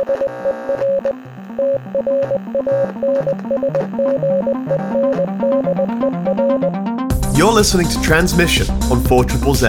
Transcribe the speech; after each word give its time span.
You're 0.00 0.06
listening 7.52 7.86
to 7.88 8.00
Transmission 8.00 8.70
on 8.90 9.04
4 9.04 9.24
Triple 9.24 9.54
Z, 9.54 9.66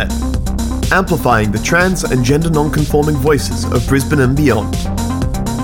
amplifying 0.94 1.52
the 1.52 1.59
trans 1.62 2.05
and 2.05 2.23
gender 2.23 2.50
non-conforming 2.50 3.18
voices 3.18 3.66
of 3.66 3.86
Brisbane 3.89 4.21
and 4.21 4.38
beyond. 4.38 4.73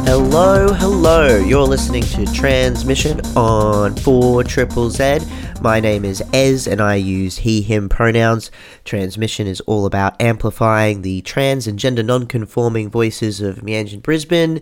Hello, 0.06 0.74
hello. 0.74 1.38
You're 1.38 1.64
listening 1.64 2.04
to 2.04 2.26
Transmission 2.34 3.22
on 3.38 3.96
4 3.96 4.44
Triple 4.44 4.90
Z. 4.90 5.20
My 5.62 5.80
name 5.80 6.06
is 6.06 6.24
Ez 6.32 6.68
and 6.68 6.80
I 6.80 6.96
use 6.96 7.40
he, 7.40 7.62
him 7.62 7.90
pronouns. 7.90 8.52
Transmission 8.86 9.48
is 9.48 9.60
all 9.62 9.88
about 9.88 10.22
amplifying 10.22 11.02
the 11.02 11.22
trans 11.22 11.66
and 11.66 11.80
gender 11.80 12.04
non-conforming 12.04 12.90
voices 12.90 13.42
of 13.42 13.58
Meanjin 13.58 14.04
Brisbane. 14.04 14.62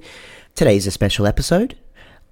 Today's 0.55 0.87
a 0.87 0.91
special 0.91 1.27
episode. 1.27 1.77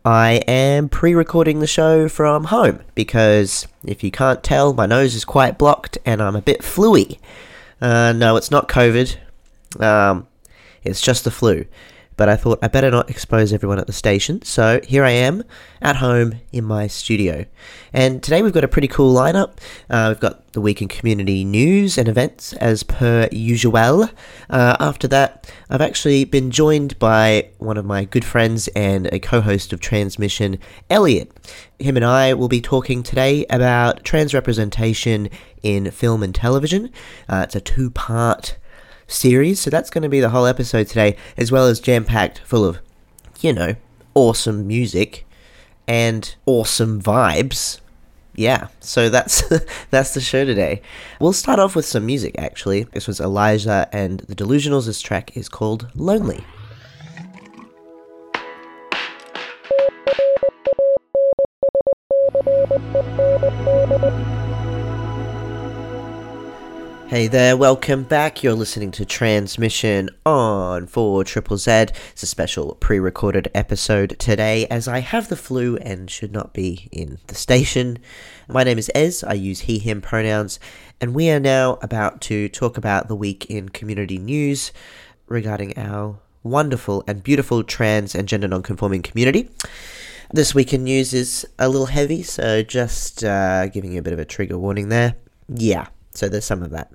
I 0.06 0.42
am 0.48 0.88
pre 0.88 1.14
recording 1.14 1.60
the 1.60 1.68
show 1.68 2.08
from 2.08 2.46
home 2.46 2.80
because 2.96 3.68
if 3.86 4.02
you 4.02 4.12
can't 4.12 4.44
tell, 4.44 4.74
my 4.74 4.86
nose 4.86 5.14
is 5.14 5.26
quite 5.26 5.58
blocked 5.58 5.98
and 6.06 6.22
I'm 6.22 6.36
a 6.36 6.42
bit 6.42 6.62
fluey. 6.62 7.20
Uh, 7.82 8.14
no, 8.14 8.38
it's 8.38 8.52
not 8.52 8.70
COVID, 8.70 9.18
um, 9.82 10.28
it's 10.84 11.02
just 11.02 11.26
the 11.26 11.32
flu. 11.32 11.66
But 12.16 12.30
I 12.30 12.36
thought 12.36 12.60
I 12.62 12.68
better 12.68 12.92
not 12.92 13.10
expose 13.10 13.54
everyone 13.54 13.80
at 13.80 13.88
the 13.88 13.94
station, 13.94 14.42
so 14.44 14.80
here 14.84 15.04
I 15.04 15.12
am 15.12 15.44
at 15.82 15.98
home 15.98 16.36
in 16.52 16.64
my 16.64 16.88
studio. 16.88 17.46
And 17.92 18.22
today 18.22 18.42
we've 18.42 18.54
got 18.54 18.64
a 18.64 18.68
pretty 18.68 18.88
cool 18.88 19.14
lineup. 19.14 19.58
Uh, 19.90 20.08
we've 20.10 20.20
got 20.20 20.52
the 20.54 20.62
week 20.62 20.82
in 20.82 20.88
community 20.88 21.44
news 21.44 21.98
and 21.98 22.08
events 22.08 22.54
as 22.54 22.84
per 22.84 23.28
usual. 23.32 24.10
Uh, 24.50 24.78
after 24.80 25.08
that, 25.08 25.52
I've 25.70 25.82
actually 25.82 26.26
been 26.26 26.52
joined 26.52 26.98
by 27.00 27.50
one 27.58 27.78
of 27.78 27.86
my 27.86 28.06
good 28.06 28.24
friends 28.24 28.68
and 28.70 29.08
a 29.08 29.20
co 29.20 29.42
host 29.42 29.74
of 29.74 29.80
Transmission, 29.80 30.60
Elliot. 30.90 31.32
Him 31.80 31.98
and 31.98 32.06
I 32.06 32.34
will 32.34 32.48
be 32.48 32.62
talking 32.62 33.04
today 33.04 33.46
about 33.50 34.04
trans 34.04 34.34
representation 34.34 35.30
in 35.64 35.90
film 35.92 36.22
and 36.22 36.36
television. 36.36 36.92
Uh, 37.28 37.42
it's 37.44 37.56
a 37.56 37.62
two 37.62 37.90
part 37.90 38.58
series, 39.14 39.60
so 39.60 39.70
that's 39.70 39.90
going 39.90 40.02
to 40.02 40.10
be 40.10 40.20
the 40.20 40.30
whole 40.30 40.46
episode 40.46 40.88
today, 40.88 41.16
as 41.38 41.52
well 41.52 41.68
as 41.68 41.80
jam 41.80 42.06
packed 42.06 42.40
full 42.40 42.66
of, 42.66 42.80
you 43.40 43.54
know, 43.54 43.76
awesome 44.14 44.68
music 44.68 45.26
and 45.88 46.36
awesome 46.46 47.02
vibes 47.02 47.80
yeah, 48.36 48.68
so 48.80 49.10
that's 49.10 49.44
that's 49.92 50.14
the 50.14 50.22
show 50.22 50.46
today. 50.46 50.82
We'll 51.20 51.34
start 51.34 51.60
off 51.60 51.76
with 51.76 51.86
some 51.86 52.06
music 52.06 52.36
actually. 52.38 52.84
This 52.84 53.08
was 53.08 53.20
Elijah 53.20 53.88
and 53.92 54.22
the 54.22 54.36
Delusionals. 54.36 54.88
This 54.88 55.02
track 55.02 55.38
is 55.38 55.50
called 55.50 55.90
Lonely. 55.96 56.44
Hey 67.14 67.28
there, 67.28 67.56
welcome 67.56 68.02
back. 68.02 68.42
You're 68.42 68.56
listening 68.56 68.90
to 68.94 69.06
Transmission 69.06 70.10
on 70.26 70.88
4 70.88 71.24
Triple 71.24 71.58
Z. 71.58 71.72
It's 72.12 72.24
a 72.24 72.26
special 72.26 72.74
pre 72.80 72.98
recorded 72.98 73.52
episode 73.54 74.16
today 74.18 74.66
as 74.72 74.88
I 74.88 74.98
have 74.98 75.30
the 75.30 75.36
flu 75.36 75.78
and 75.78 76.10
should 76.10 76.32
not 76.32 76.54
be 76.54 76.90
in 76.92 77.20
the 77.28 77.36
station. 77.36 78.00
My 78.50 78.64
name 78.64 78.80
is 78.80 78.90
Ez, 78.96 79.24
I 79.24 79.34
use 79.34 79.60
he, 79.60 79.78
him 79.78 80.02
pronouns, 80.02 80.60
and 81.00 81.14
we 81.14 81.30
are 81.30 81.40
now 81.40 81.78
about 81.84 82.20
to 82.22 82.50
talk 82.50 82.80
about 82.80 83.10
the 83.10 83.16
week 83.16 83.46
in 83.46 83.70
community 83.70 84.18
news 84.18 84.72
regarding 85.28 85.78
our 85.78 86.18
wonderful 86.42 87.04
and 87.08 87.22
beautiful 87.22 87.64
trans 87.64 88.16
and 88.16 88.28
gender 88.28 88.48
non-conforming 88.48 89.04
community. 89.04 89.52
This 90.32 90.56
week 90.56 90.74
in 90.74 90.86
news 90.86 91.14
is 91.14 91.46
a 91.60 91.70
little 91.70 91.86
heavy, 91.86 92.24
so 92.24 92.64
just 92.64 93.24
uh, 93.24 93.68
giving 93.68 93.92
you 93.92 94.00
a 94.00 94.02
bit 94.02 94.14
of 94.14 94.20
a 94.20 94.26
trigger 94.26 94.58
warning 94.58 94.90
there. 94.90 95.14
Yeah, 95.48 95.88
so 96.14 96.30
there's 96.30 96.46
some 96.46 96.64
of 96.64 96.72
that. 96.72 96.92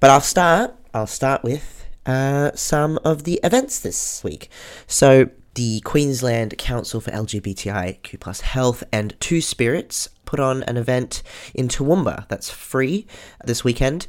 But 0.00 0.10
I'll 0.10 0.20
start. 0.20 0.74
I'll 0.94 1.06
start 1.06 1.42
with 1.44 1.86
uh, 2.06 2.52
some 2.54 2.98
of 3.04 3.24
the 3.24 3.40
events 3.44 3.80
this 3.80 4.22
week. 4.24 4.50
So 4.86 5.30
the 5.54 5.80
Queensland 5.80 6.56
Council 6.58 7.00
for 7.00 7.10
LGBTIQ 7.10 8.20
plus 8.20 8.40
Health 8.42 8.84
and 8.92 9.18
Two 9.20 9.40
Spirits 9.40 10.08
put 10.24 10.38
on 10.40 10.62
an 10.64 10.76
event 10.76 11.22
in 11.54 11.68
Toowoomba 11.68 12.28
that's 12.28 12.50
free 12.50 13.06
this 13.44 13.64
weekend 13.64 14.06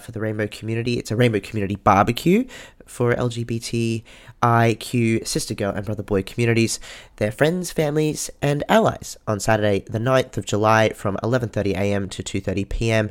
for 0.00 0.12
the 0.12 0.20
rainbow 0.20 0.46
community. 0.46 0.98
It's 0.98 1.10
a 1.10 1.16
rainbow 1.16 1.40
community 1.40 1.76
barbecue 1.76 2.44
for 2.86 3.14
LGBTIQ 3.14 4.04
sister 5.26 5.54
girl 5.54 5.72
and 5.72 5.86
brother 5.86 6.02
boy 6.02 6.22
communities, 6.22 6.80
their 7.16 7.30
friends, 7.30 7.70
families, 7.70 8.30
and 8.42 8.64
allies 8.68 9.16
on 9.26 9.38
Saturday, 9.40 9.84
the 9.88 9.98
9th 9.98 10.36
of 10.36 10.44
July 10.44 10.90
from 10.90 11.16
11:30 11.22 11.74
a.m. 11.76 12.08
to 12.08 12.22
2:30 12.22 12.68
p.m. 12.68 13.10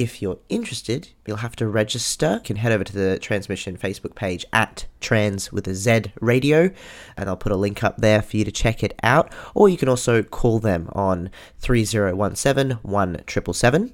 If 0.00 0.22
you're 0.22 0.38
interested, 0.48 1.10
you'll 1.26 1.36
have 1.36 1.56
to 1.56 1.68
register. 1.68 2.36
You 2.36 2.40
can 2.40 2.56
head 2.56 2.72
over 2.72 2.84
to 2.84 2.92
the 2.94 3.18
Transmission 3.18 3.76
Facebook 3.76 4.14
page 4.14 4.46
at 4.50 4.86
Trans 4.98 5.52
with 5.52 5.68
a 5.68 5.74
Z 5.74 6.04
Radio, 6.22 6.70
and 7.18 7.28
I'll 7.28 7.36
put 7.36 7.52
a 7.52 7.56
link 7.56 7.84
up 7.84 7.98
there 7.98 8.22
for 8.22 8.38
you 8.38 8.46
to 8.46 8.50
check 8.50 8.82
it 8.82 8.98
out. 9.02 9.30
Or 9.54 9.68
you 9.68 9.76
can 9.76 9.90
also 9.90 10.22
call 10.22 10.58
them 10.58 10.88
on 10.92 11.28
3017 11.58 12.78
1777. 12.80 13.92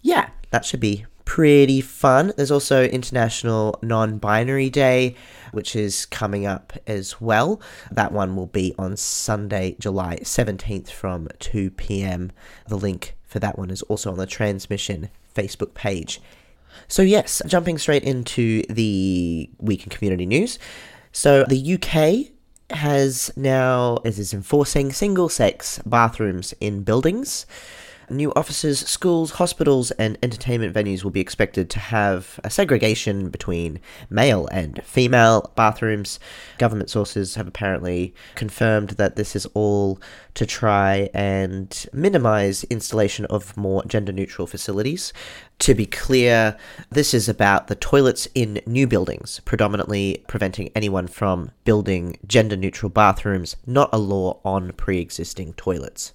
Yeah, 0.00 0.30
that 0.50 0.64
should 0.64 0.80
be 0.80 1.06
pretty 1.24 1.80
fun. 1.80 2.32
There's 2.36 2.50
also 2.50 2.82
International 2.84 3.78
Non 3.80 4.18
Binary 4.18 4.70
Day, 4.70 5.14
which 5.52 5.76
is 5.76 6.04
coming 6.04 6.46
up 6.46 6.72
as 6.88 7.20
well. 7.20 7.60
That 7.92 8.10
one 8.10 8.34
will 8.34 8.48
be 8.48 8.74
on 8.76 8.96
Sunday, 8.96 9.76
July 9.78 10.18
17th 10.22 10.90
from 10.90 11.28
2 11.38 11.70
pm. 11.70 12.32
The 12.66 12.76
link 12.76 13.14
for 13.32 13.38
that 13.40 13.58
one 13.58 13.70
is 13.70 13.82
also 13.82 14.12
on 14.12 14.18
the 14.18 14.26
Transmission 14.26 15.08
Facebook 15.34 15.74
page. 15.74 16.20
So, 16.86 17.02
yes, 17.02 17.42
jumping 17.46 17.78
straight 17.78 18.04
into 18.04 18.62
the 18.68 19.50
week 19.58 19.84
in 19.84 19.90
community 19.90 20.26
news. 20.26 20.58
So, 21.10 21.44
the 21.44 21.74
UK 21.74 22.32
has 22.76 23.32
now 23.36 23.98
is 24.04 24.32
enforcing 24.32 24.92
single 24.92 25.28
sex 25.28 25.80
bathrooms 25.84 26.54
in 26.60 26.82
buildings. 26.82 27.46
New 28.12 28.30
offices, 28.36 28.78
schools, 28.80 29.32
hospitals, 29.32 29.90
and 29.92 30.18
entertainment 30.22 30.74
venues 30.74 31.02
will 31.02 31.10
be 31.10 31.20
expected 31.20 31.70
to 31.70 31.78
have 31.78 32.38
a 32.44 32.50
segregation 32.50 33.30
between 33.30 33.80
male 34.10 34.46
and 34.48 34.82
female 34.84 35.50
bathrooms. 35.56 36.20
Government 36.58 36.90
sources 36.90 37.36
have 37.36 37.48
apparently 37.48 38.14
confirmed 38.34 38.90
that 38.90 39.16
this 39.16 39.34
is 39.34 39.46
all 39.54 39.98
to 40.34 40.44
try 40.44 41.08
and 41.14 41.86
minimize 41.94 42.64
installation 42.64 43.24
of 43.26 43.56
more 43.56 43.82
gender 43.86 44.12
neutral 44.12 44.46
facilities. 44.46 45.14
To 45.60 45.74
be 45.74 45.86
clear, 45.86 46.58
this 46.90 47.14
is 47.14 47.30
about 47.30 47.68
the 47.68 47.76
toilets 47.76 48.28
in 48.34 48.60
new 48.66 48.86
buildings, 48.86 49.40
predominantly 49.46 50.22
preventing 50.28 50.70
anyone 50.74 51.06
from 51.06 51.50
building 51.64 52.18
gender 52.26 52.56
neutral 52.56 52.90
bathrooms, 52.90 53.56
not 53.64 53.88
a 53.90 53.98
law 53.98 54.38
on 54.44 54.72
pre 54.72 54.98
existing 54.98 55.54
toilets. 55.54 56.12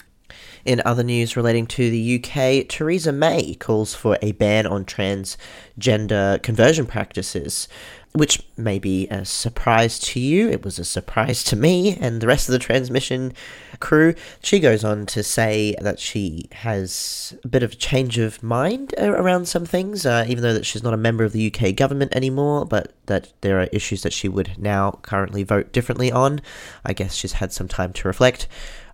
In 0.66 0.82
other 0.84 1.04
news 1.04 1.38
relating 1.38 1.66
to 1.68 1.90
the 1.90 2.16
UK, 2.16 2.68
Theresa 2.68 3.12
May 3.12 3.56
calls 3.56 3.96
for 3.96 4.18
a 4.22 4.34
ban 4.34 4.68
on 4.68 4.84
transgender 4.84 6.44
conversion 6.44 6.86
practices, 6.86 7.70
which 8.14 8.42
may 8.58 8.80
be 8.80 9.08
a 9.08 9.24
surprise 9.24 10.00
to 10.00 10.20
you. 10.20 10.50
It 10.50 10.66
was 10.66 10.80
a 10.80 10.84
surprise 10.84 11.44
to 11.46 11.56
me 11.56 11.96
and 11.96 12.20
the 12.20 12.28
rest 12.28 12.50
of 12.50 12.54
the 12.54 12.60
transmission 12.60 13.34
crew. 13.80 14.16
She 14.42 14.60
goes 14.60 14.84
on 14.84 15.06
to 15.08 15.24
say 15.24 15.76
that 15.80 16.00
she 16.00 16.50
has 16.52 17.38
a 17.44 17.48
bit 17.48 17.64
of 17.64 17.74
a 17.74 17.76
change 17.76 18.18
of 18.18 18.42
mind 18.42 18.94
around 18.98 19.48
some 19.48 19.66
things, 19.66 20.06
uh, 20.06 20.26
even 20.28 20.42
though 20.42 20.54
that 20.54 20.66
she's 20.66 20.84
not 20.84 20.94
a 20.94 20.98
member 20.98 21.24
of 21.24 21.32
the 21.32 21.54
UK 21.54 21.76
government 21.76 22.14
anymore, 22.16 22.66
but 22.66 22.94
that 23.06 23.32
there 23.42 23.62
are 23.62 23.70
issues 23.72 24.02
that 24.02 24.14
she 24.14 24.28
would 24.28 24.56
now 24.58 25.00
currently 25.02 25.44
vote 25.44 25.72
differently 25.72 26.12
on. 26.12 26.42
I 26.84 26.94
guess 26.94 27.14
she's 27.14 27.34
had 27.34 27.54
some 27.54 27.68
time 27.68 27.94
to 27.94 28.08
reflect 28.08 28.48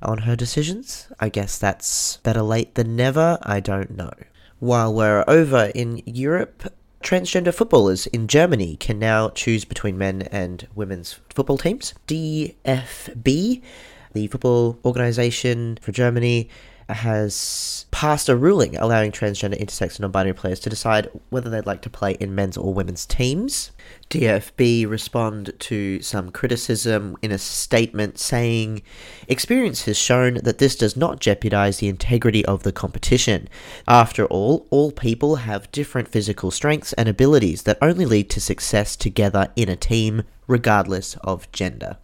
on 0.04 0.20
her 0.20 0.36
decisions. 0.36 1.08
I 1.20 1.30
guess 1.30 1.58
that's 1.58 2.18
better 2.18 2.42
late 2.42 2.76
than 2.76 2.96
never. 2.96 3.38
I 3.42 3.60
don't 3.60 3.96
know. 3.98 4.12
While 4.60 4.94
we're 4.94 5.26
over 5.28 5.72
in 5.76 6.02
Europe, 6.06 6.74
transgender 7.04 7.54
footballers 7.54 8.08
in 8.08 8.28
Germany 8.28 8.78
can 8.78 8.98
now 8.98 9.30
choose 9.30 9.66
between 9.66 9.98
men 9.98 10.24
and 10.24 10.68
women's 10.74 11.20
football 11.34 11.58
teams. 11.58 11.94
DFB, 12.08 13.62
the 14.14 14.28
football 14.28 14.80
organization 14.86 15.78
for 15.82 15.92
Germany, 15.92 16.50
has 16.94 17.86
passed 17.92 18.28
a 18.28 18.36
ruling 18.36 18.76
allowing 18.76 19.12
transgender, 19.12 19.60
intersex, 19.60 19.96
and 19.96 20.02
non 20.02 20.12
binary 20.12 20.34
players 20.34 20.60
to 20.62 20.70
decide 20.70 21.10
whether 21.30 21.50
they'd 21.50 21.66
like 21.66 21.82
to 21.82 21.90
play 21.90 22.14
in 22.20 22.36
men's 22.36 22.58
or 22.58 22.74
women's 22.74 23.06
teams. 23.06 23.72
DFB 24.10 24.90
respond 24.90 25.54
to 25.60 26.02
some 26.02 26.32
criticism 26.32 27.18
in 27.22 27.32
a 27.32 27.38
statement 27.38 28.20
saying, 28.20 28.82
Experience 29.28 29.86
has 29.86 29.98
shown 29.98 30.36
that 30.44 30.58
this 30.58 30.76
does 30.76 30.96
not 30.96 31.20
jeopardize 31.20 31.78
the 31.78 31.88
integrity 31.88 32.46
of 32.46 32.64
the 32.64 32.72
competition. 32.72 33.48
After 33.88 34.26
all, 34.26 34.68
all 34.70 34.92
people 34.92 35.38
have 35.38 35.72
different 35.72 36.08
physical 36.08 36.52
strengths 36.52 36.94
and 36.94 37.08
abilities 37.10 37.64
that 37.64 37.78
only 37.82 38.06
lead 38.06 38.30
to 38.32 38.42
success 38.42 38.96
together 38.96 39.50
in 39.56 39.70
a 39.70 39.76
team, 39.76 40.24
regardless 40.48 41.16
of 41.24 41.52
gender. 41.52 41.98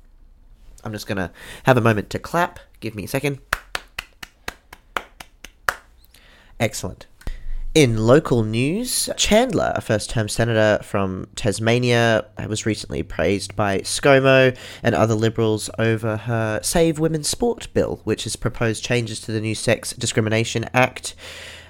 I'm 0.84 0.94
just 0.94 1.08
going 1.08 1.18
to 1.18 1.32
have 1.64 1.78
a 1.78 1.82
moment 1.82 2.10
to 2.12 2.20
clap. 2.20 2.60
Give 2.80 2.96
me 2.96 3.04
a 3.04 3.08
second. 3.08 3.49
Excellent. 6.60 7.08
In 7.76 7.98
local 7.98 8.44
news, 8.44 9.10
Chandler, 9.16 9.72
a 9.76 9.82
first 9.82 10.10
term 10.10 10.28
senator 10.28 10.84
from 10.84 11.28
Tasmania, 11.36 12.26
was 12.48 12.66
recently 12.66 13.04
praised 13.04 13.56
by 13.56 13.80
ScoMo 13.80 14.58
and 14.82 14.96
other 14.96 15.14
Liberals 15.14 15.70
over 15.78 16.18
her 16.18 16.60
Save 16.64 16.98
Women's 16.98 17.30
Sport 17.30 17.68
bill, 17.74 18.02
which 18.06 18.24
has 18.24 18.36
proposed 18.36 18.84
changes 18.84 19.20
to 19.22 19.32
the 19.32 19.40
new 19.40 19.54
Sex 19.54 19.94
Discrimination 19.94 20.66
Act. 20.74 21.14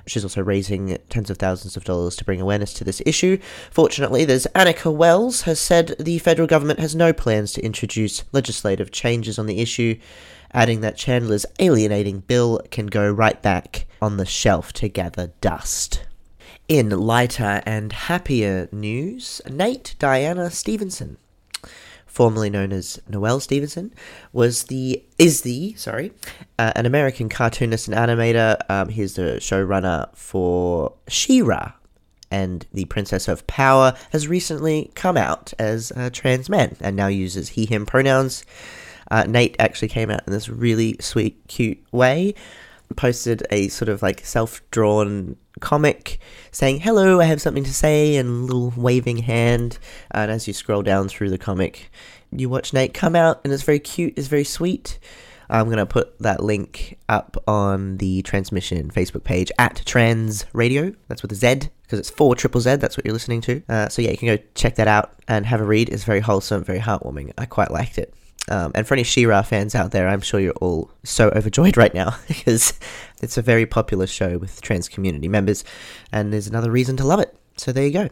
She's 0.10 0.24
also 0.24 0.42
raising 0.42 0.98
tens 1.10 1.30
of 1.30 1.38
thousands 1.38 1.78
of 1.78 1.84
dollars 1.84 2.16
to 2.18 2.26
bring 2.26 2.42
awareness 2.42 2.74
to 2.76 2.84
this 2.84 3.02
issue. 3.06 3.38
Fortunately, 3.72 4.26
there's 4.26 4.48
Anika 4.56 4.94
Wells 4.94 5.44
has 5.44 5.60
said 5.60 5.96
the 6.00 6.20
federal 6.20 6.48
government 6.48 6.80
has 6.80 6.96
no 6.96 7.14
plans 7.14 7.54
to 7.54 7.64
introduce 7.64 8.24
legislative 8.32 8.92
changes 8.92 9.38
on 9.38 9.46
the 9.46 9.60
issue, 9.60 10.00
adding 10.54 10.82
that 10.82 10.98
Chandler's 10.98 11.46
alienating 11.60 12.22
bill 12.22 12.60
can 12.72 12.88
go 12.88 13.10
right 13.10 13.42
back 13.42 13.86
on 14.02 14.18
the 14.18 14.26
shelf 14.26 14.74
to 14.74 14.90
gather 14.90 15.32
dust. 15.42 16.06
In 16.68 16.90
lighter 16.90 17.62
and 17.66 17.92
happier 17.92 18.70
news, 18.72 19.42
Nate 19.50 19.96
Diana 20.00 20.52
Stevenson, 20.52 21.18
formerly 22.10 22.50
known 22.50 22.74
as 22.74 23.00
Noelle 23.08 23.40
Stevenson, 23.40 23.94
was 24.34 24.64
the 24.64 25.02
is 25.18 25.42
the 25.42 25.74
sorry 25.76 26.12
uh, 26.58 26.74
an 26.76 26.86
American 26.86 27.30
cartoonist 27.30 27.88
and 27.88 27.96
animator. 27.96 28.58
Um, 28.70 28.90
he's 28.90 29.14
the 29.14 29.38
showrunner 29.40 30.14
for 30.16 30.94
She-Ra, 31.08 31.74
and 32.30 32.66
the 32.74 32.86
Princess 32.86 33.28
of 33.28 33.48
Power 33.48 33.94
has 34.12 34.28
recently 34.28 34.92
come 34.96 35.16
out 35.16 35.54
as 35.58 35.92
a 35.96 36.10
trans 36.10 36.50
man 36.50 36.76
and 36.82 36.96
now 36.96 37.08
uses 37.08 37.50
he/him 37.50 37.86
pronouns. 37.86 38.44
Uh, 39.12 39.24
Nate 39.24 39.56
actually 39.60 39.88
came 39.88 40.12
out 40.12 40.22
in 40.28 40.34
this 40.34 40.50
really 40.50 40.98
sweet, 41.00 41.42
cute 41.48 41.84
way. 41.92 42.34
Posted 42.96 43.44
a 43.52 43.68
sort 43.68 43.88
of 43.88 44.02
like 44.02 44.26
self 44.26 44.62
drawn 44.72 45.36
comic 45.60 46.20
saying, 46.52 46.82
Hello, 46.82 47.20
I 47.20 47.26
have 47.26 47.42
something 47.42 47.64
to 47.64 47.74
say, 47.74 48.16
and 48.16 48.30
a 48.30 48.54
little 48.54 48.74
waving 48.76 49.20
hand. 49.20 49.80
And 50.12 50.32
as 50.32 50.48
you 50.48 50.54
scroll 50.54 50.82
down 50.82 51.10
through 51.10 51.30
the 51.30 51.38
comic, 51.38 51.92
you 52.32 52.50
watch 52.50 52.74
Nate 52.74 52.94
come 52.94 53.16
out, 53.16 53.42
and 53.44 53.54
it's 53.54 53.64
very 53.64 53.80
cute, 53.80 54.14
it's 54.18 54.28
very 54.28 54.44
sweet. 54.44 55.00
I'm 55.50 55.66
going 55.66 55.78
to 55.78 55.86
put 55.86 56.18
that 56.20 56.44
link 56.44 56.98
up 57.10 57.42
on 57.48 57.98
the 57.98 58.22
transmission 58.22 58.92
Facebook 58.92 59.24
page 59.24 59.52
at 59.58 59.82
Trans 59.84 60.46
Radio. 60.54 60.94
That's 61.08 61.24
with 61.24 61.32
a 61.32 61.36
Z 61.36 61.70
because 61.82 61.98
it's 61.98 62.10
four 62.10 62.36
triple 62.36 62.62
Z. 62.62 62.76
That's 62.76 62.96
what 62.96 63.06
you're 63.06 63.14
listening 63.14 63.42
to. 63.42 63.64
Uh, 63.68 63.90
so 63.90 64.04
yeah, 64.04 64.12
you 64.12 64.18
can 64.18 64.28
go 64.28 64.38
check 64.54 64.76
that 64.76 64.88
out 64.88 65.14
and 65.28 65.48
have 65.48 65.60
a 65.60 65.66
read. 65.66 65.90
It's 65.90 66.04
very 66.04 66.20
wholesome, 66.20 66.64
very 66.64 66.80
heartwarming. 66.80 67.34
I 67.38 67.46
quite 67.46 67.72
liked 67.72 67.98
it. 67.98 68.14
Um, 68.48 68.72
and 68.74 68.88
for 68.88 68.96
any 68.96 69.04
She-Ra 69.04 69.44
fans 69.44 69.76
out 69.76 69.92
there, 69.92 70.08
I'm 70.08 70.22
sure 70.22 70.40
you're 70.40 70.54
all 70.54 70.92
so 71.04 71.30
overjoyed 71.30 71.78
right 71.78 71.94
now 71.94 72.16
because 72.28 72.74
it's 73.22 73.38
a 73.38 73.42
very 73.42 73.66
popular 73.66 74.08
show 74.08 74.38
with 74.38 74.62
trans 74.62 74.90
community 74.90 75.28
members, 75.28 75.64
and 76.12 76.34
there's 76.34 76.48
another 76.48 76.72
reason 76.72 76.98
to 76.98 77.04
love 77.04 77.20
it. 77.20 77.36
So 77.58 77.72
there 77.72 77.86
you 77.86 77.92
go. 77.92 78.10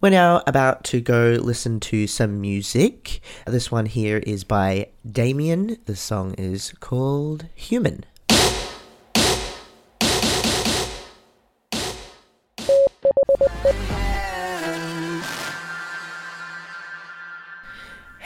We're 0.00 0.10
now 0.10 0.42
about 0.46 0.84
to 0.84 1.00
go 1.00 1.38
listen 1.40 1.80
to 1.80 2.06
some 2.06 2.38
music. 2.38 3.20
This 3.46 3.72
one 3.72 3.86
here 3.86 4.18
is 4.18 4.44
by 4.44 4.88
Damien. 5.10 5.78
The 5.86 5.96
song 5.96 6.34
is 6.34 6.74
called 6.80 7.46
Human. 7.54 8.04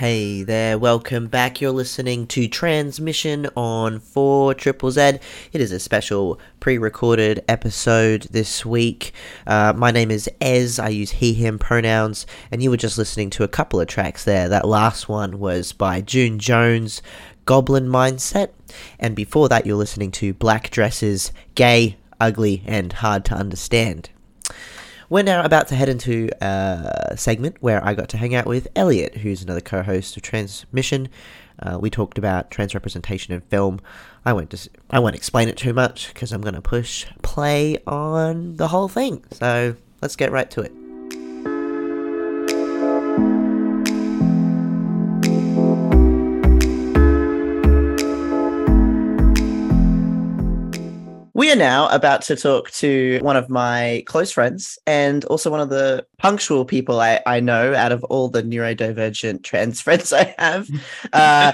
Hey 0.00 0.44
there, 0.44 0.78
welcome 0.78 1.26
back. 1.26 1.60
You're 1.60 1.72
listening 1.72 2.26
to 2.28 2.48
Transmission 2.48 3.48
on 3.54 4.00
4 4.00 4.54
Triple 4.54 4.90
Z. 4.90 5.18
It 5.52 5.60
is 5.60 5.72
a 5.72 5.78
special 5.78 6.40
pre 6.58 6.78
recorded 6.78 7.44
episode 7.46 8.22
this 8.30 8.64
week. 8.64 9.12
Uh, 9.46 9.74
my 9.76 9.90
name 9.90 10.10
is 10.10 10.26
Ez, 10.40 10.78
I 10.78 10.88
use 10.88 11.10
he, 11.10 11.34
him 11.34 11.58
pronouns, 11.58 12.24
and 12.50 12.62
you 12.62 12.70
were 12.70 12.78
just 12.78 12.96
listening 12.96 13.28
to 13.28 13.44
a 13.44 13.48
couple 13.48 13.78
of 13.78 13.88
tracks 13.88 14.24
there. 14.24 14.48
That 14.48 14.66
last 14.66 15.06
one 15.06 15.38
was 15.38 15.74
by 15.74 16.00
June 16.00 16.38
Jones, 16.38 17.02
Goblin 17.44 17.86
Mindset, 17.86 18.52
and 18.98 19.14
before 19.14 19.50
that, 19.50 19.66
you're 19.66 19.76
listening 19.76 20.12
to 20.12 20.32
Black 20.32 20.70
Dresses, 20.70 21.30
Gay, 21.54 21.98
Ugly, 22.18 22.62
and 22.64 22.90
Hard 22.94 23.26
to 23.26 23.34
Understand. 23.34 24.08
We're 25.10 25.24
now 25.24 25.42
about 25.42 25.66
to 25.68 25.74
head 25.74 25.88
into 25.88 26.30
a 26.40 27.14
segment 27.16 27.56
where 27.58 27.84
I 27.84 27.94
got 27.94 28.08
to 28.10 28.16
hang 28.16 28.32
out 28.32 28.46
with 28.46 28.68
Elliot, 28.76 29.16
who's 29.16 29.42
another 29.42 29.60
co-host 29.60 30.16
of 30.16 30.22
Transmission. 30.22 31.08
Uh, 31.58 31.78
we 31.80 31.90
talked 31.90 32.16
about 32.16 32.52
trans 32.52 32.74
representation 32.74 33.34
in 33.34 33.40
film. 33.40 33.80
I 34.24 34.32
won't 34.32 34.50
just 34.50 34.68
I 34.88 35.00
won't 35.00 35.16
explain 35.16 35.48
it 35.48 35.56
too 35.56 35.72
much 35.72 36.14
because 36.14 36.30
I'm 36.30 36.42
going 36.42 36.54
to 36.54 36.62
push 36.62 37.06
play 37.22 37.78
on 37.88 38.54
the 38.54 38.68
whole 38.68 38.86
thing. 38.86 39.24
So 39.32 39.74
let's 40.00 40.14
get 40.14 40.30
right 40.30 40.48
to 40.52 40.60
it. 40.60 40.72
We 51.50 51.54
are 51.54 51.58
now 51.58 51.88
about 51.88 52.22
to 52.22 52.36
talk 52.36 52.70
to 52.74 53.18
one 53.22 53.36
of 53.36 53.50
my 53.50 54.04
close 54.06 54.30
friends 54.30 54.78
and 54.86 55.24
also 55.24 55.50
one 55.50 55.58
of 55.58 55.68
the 55.68 56.06
punctual 56.16 56.64
people 56.64 57.00
I, 57.00 57.20
I 57.26 57.40
know 57.40 57.74
out 57.74 57.90
of 57.90 58.04
all 58.04 58.28
the 58.28 58.44
neurodivergent 58.44 59.42
trans 59.42 59.80
friends 59.82 60.12
I 60.12 60.32
have. 60.38 60.70
Uh, 61.12 61.52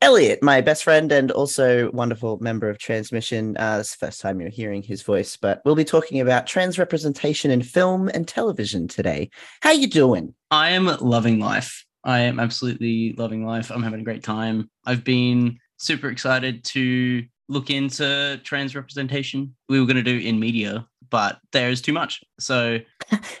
Elliot, 0.00 0.42
my 0.42 0.60
best 0.60 0.82
friend 0.82 1.12
and 1.12 1.30
also 1.30 1.92
wonderful 1.92 2.38
member 2.40 2.68
of 2.68 2.78
Transmission. 2.78 3.56
Uh, 3.56 3.78
this 3.78 3.90
is 3.90 3.96
the 3.96 4.06
first 4.06 4.20
time 4.20 4.40
you're 4.40 4.50
hearing 4.50 4.82
his 4.82 5.02
voice, 5.02 5.36
but 5.36 5.62
we'll 5.64 5.76
be 5.76 5.84
talking 5.84 6.20
about 6.20 6.48
trans 6.48 6.80
representation 6.80 7.52
in 7.52 7.62
film 7.62 8.08
and 8.08 8.26
television 8.26 8.88
today. 8.88 9.30
How 9.60 9.70
you 9.70 9.86
doing? 9.86 10.34
I 10.50 10.70
am 10.70 10.86
loving 10.86 11.38
life. 11.38 11.86
I 12.02 12.20
am 12.20 12.40
absolutely 12.40 13.12
loving 13.12 13.46
life. 13.46 13.70
I'm 13.70 13.84
having 13.84 14.00
a 14.00 14.04
great 14.04 14.24
time. 14.24 14.68
I've 14.84 15.04
been 15.04 15.60
super 15.76 16.08
excited 16.08 16.64
to 16.64 17.24
look 17.52 17.70
into 17.70 18.40
trans 18.42 18.74
representation. 18.74 19.54
We 19.68 19.78
were 19.78 19.86
going 19.86 19.96
to 19.96 20.02
do 20.02 20.18
in 20.18 20.40
media, 20.40 20.86
but 21.10 21.38
there 21.52 21.70
is 21.70 21.82
too 21.82 21.92
much. 21.92 22.22
So 22.40 22.80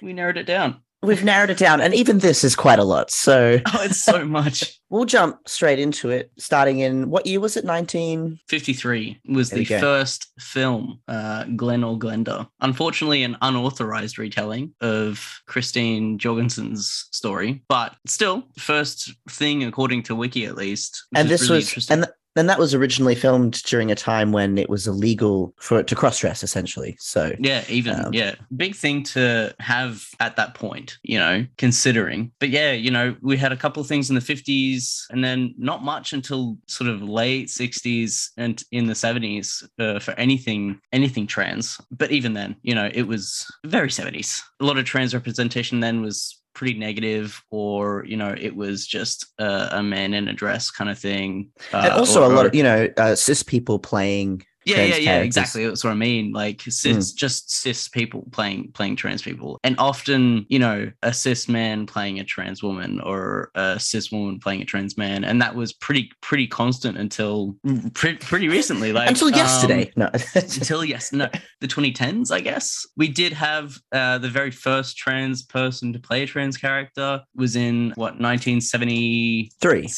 we 0.02 0.12
narrowed 0.12 0.36
it 0.36 0.46
down. 0.46 0.80
We've 1.04 1.24
narrowed 1.24 1.50
it 1.50 1.58
down, 1.58 1.80
and 1.80 1.92
even 1.94 2.20
this 2.20 2.44
is 2.44 2.54
quite 2.54 2.78
a 2.78 2.84
lot. 2.84 3.10
So 3.10 3.58
oh, 3.74 3.82
it's 3.82 4.00
so 4.00 4.24
much. 4.24 4.78
we'll 4.88 5.04
jump 5.04 5.48
straight 5.48 5.80
into 5.80 6.10
it. 6.10 6.30
Starting 6.38 6.78
in 6.78 7.10
what 7.10 7.26
year 7.26 7.40
was 7.40 7.56
it? 7.56 7.64
Nineteen 7.64 8.38
fifty-three 8.46 9.20
was 9.28 9.50
the 9.50 9.64
first 9.64 10.30
film, 10.38 11.00
uh, 11.08 11.42
Glen 11.56 11.82
or 11.82 11.98
Glenda. 11.98 12.48
Unfortunately, 12.60 13.24
an 13.24 13.36
unauthorized 13.42 14.16
retelling 14.16 14.74
of 14.80 15.40
Christine 15.48 16.18
Jorgensen's 16.18 17.08
story, 17.10 17.64
but 17.68 17.96
still, 18.06 18.44
first 18.56 19.12
thing 19.28 19.64
according 19.64 20.04
to 20.04 20.14
Wiki 20.14 20.46
at 20.46 20.54
least. 20.54 21.04
And 21.16 21.28
this 21.28 21.50
really 21.50 21.64
was 21.74 21.90
and. 21.90 22.06
Th- 22.34 22.42
then 22.42 22.46
that 22.46 22.58
was 22.58 22.74
originally 22.74 23.14
filmed 23.14 23.62
during 23.64 23.90
a 23.90 23.94
time 23.94 24.32
when 24.32 24.58
it 24.58 24.68
was 24.68 24.86
illegal 24.86 25.54
for 25.58 25.78
it 25.78 25.86
to 25.88 25.94
cross 25.94 26.18
dress, 26.18 26.42
essentially. 26.42 26.96
So 26.98 27.32
yeah, 27.38 27.64
even 27.68 28.06
um, 28.06 28.12
yeah, 28.12 28.34
big 28.56 28.74
thing 28.74 29.02
to 29.04 29.54
have 29.60 30.06
at 30.20 30.36
that 30.36 30.54
point, 30.54 30.98
you 31.02 31.18
know, 31.18 31.46
considering. 31.58 32.32
But 32.38 32.50
yeah, 32.50 32.72
you 32.72 32.90
know, 32.90 33.14
we 33.20 33.36
had 33.36 33.52
a 33.52 33.56
couple 33.56 33.80
of 33.80 33.86
things 33.86 34.08
in 34.08 34.14
the 34.14 34.20
fifties, 34.20 35.06
and 35.10 35.22
then 35.22 35.54
not 35.58 35.84
much 35.84 36.12
until 36.12 36.56
sort 36.66 36.88
of 36.90 37.02
late 37.02 37.50
sixties 37.50 38.32
and 38.36 38.62
in 38.72 38.86
the 38.86 38.94
seventies 38.94 39.62
uh, 39.78 39.98
for 39.98 40.12
anything 40.12 40.80
anything 40.92 41.26
trans. 41.26 41.80
But 41.90 42.10
even 42.10 42.32
then, 42.32 42.56
you 42.62 42.74
know, 42.74 42.90
it 42.92 43.06
was 43.06 43.46
very 43.64 43.90
seventies. 43.90 44.42
A 44.60 44.64
lot 44.64 44.78
of 44.78 44.84
trans 44.84 45.14
representation 45.14 45.80
then 45.80 46.02
was 46.02 46.41
pretty 46.54 46.78
negative 46.78 47.42
or 47.50 48.04
you 48.06 48.16
know 48.16 48.34
it 48.38 48.54
was 48.54 48.86
just 48.86 49.26
a, 49.38 49.68
a 49.72 49.82
man 49.82 50.14
in 50.14 50.28
a 50.28 50.32
dress 50.32 50.70
kind 50.70 50.90
of 50.90 50.98
thing. 50.98 51.50
Uh, 51.72 51.78
and 51.78 51.92
also 51.92 52.22
or, 52.22 52.32
a 52.32 52.34
lot 52.34 52.46
of 52.46 52.54
you 52.54 52.62
know 52.62 52.88
uh, 52.96 53.14
cis 53.14 53.42
people 53.42 53.78
playing 53.78 54.44
yeah 54.64 54.82
yeah 54.82 54.96
yeah 54.96 55.18
exactly. 55.18 55.66
That's 55.66 55.84
what 55.84 55.90
i 55.90 55.94
mean. 55.94 56.32
Like 56.32 56.62
cis 56.62 57.12
mm. 57.12 57.16
just 57.16 57.50
cis 57.50 57.88
people 57.88 58.26
playing 58.32 58.70
playing 58.72 58.96
trans 58.96 59.22
people. 59.22 59.58
And 59.64 59.76
often 59.78 60.46
you 60.48 60.58
know 60.58 60.90
a 61.02 61.12
cis 61.12 61.48
man 61.48 61.86
playing 61.86 62.20
a 62.20 62.24
trans 62.24 62.62
woman 62.62 63.00
or 63.00 63.50
a 63.54 63.78
cis 63.78 64.10
woman 64.12 64.38
playing 64.38 64.62
a 64.62 64.64
trans 64.64 64.96
man. 64.96 65.24
And 65.24 65.40
that 65.42 65.54
was 65.54 65.72
pretty 65.72 66.10
pretty 66.20 66.46
constant 66.46 66.98
until 66.98 67.56
pre- 67.94 68.16
pretty 68.16 68.48
recently 68.48 68.92
like 68.92 69.08
until 69.08 69.30
yesterday. 69.30 69.86
Um, 69.86 69.92
no. 69.96 70.10
until 70.34 70.84
yes 70.84 71.12
no 71.12 71.28
the 71.60 71.68
2010s 71.68 72.30
i 72.30 72.40
guess. 72.40 72.86
We 72.96 73.08
did 73.08 73.32
have 73.32 73.78
uh, 73.92 74.18
the 74.18 74.28
very 74.28 74.50
first 74.50 74.96
trans 74.96 75.42
person 75.42 75.92
to 75.92 75.98
play 75.98 76.22
a 76.22 76.26
trans 76.26 76.56
character 76.56 77.22
was 77.34 77.56
in 77.56 77.90
what 77.96 78.18
1973 78.20 79.88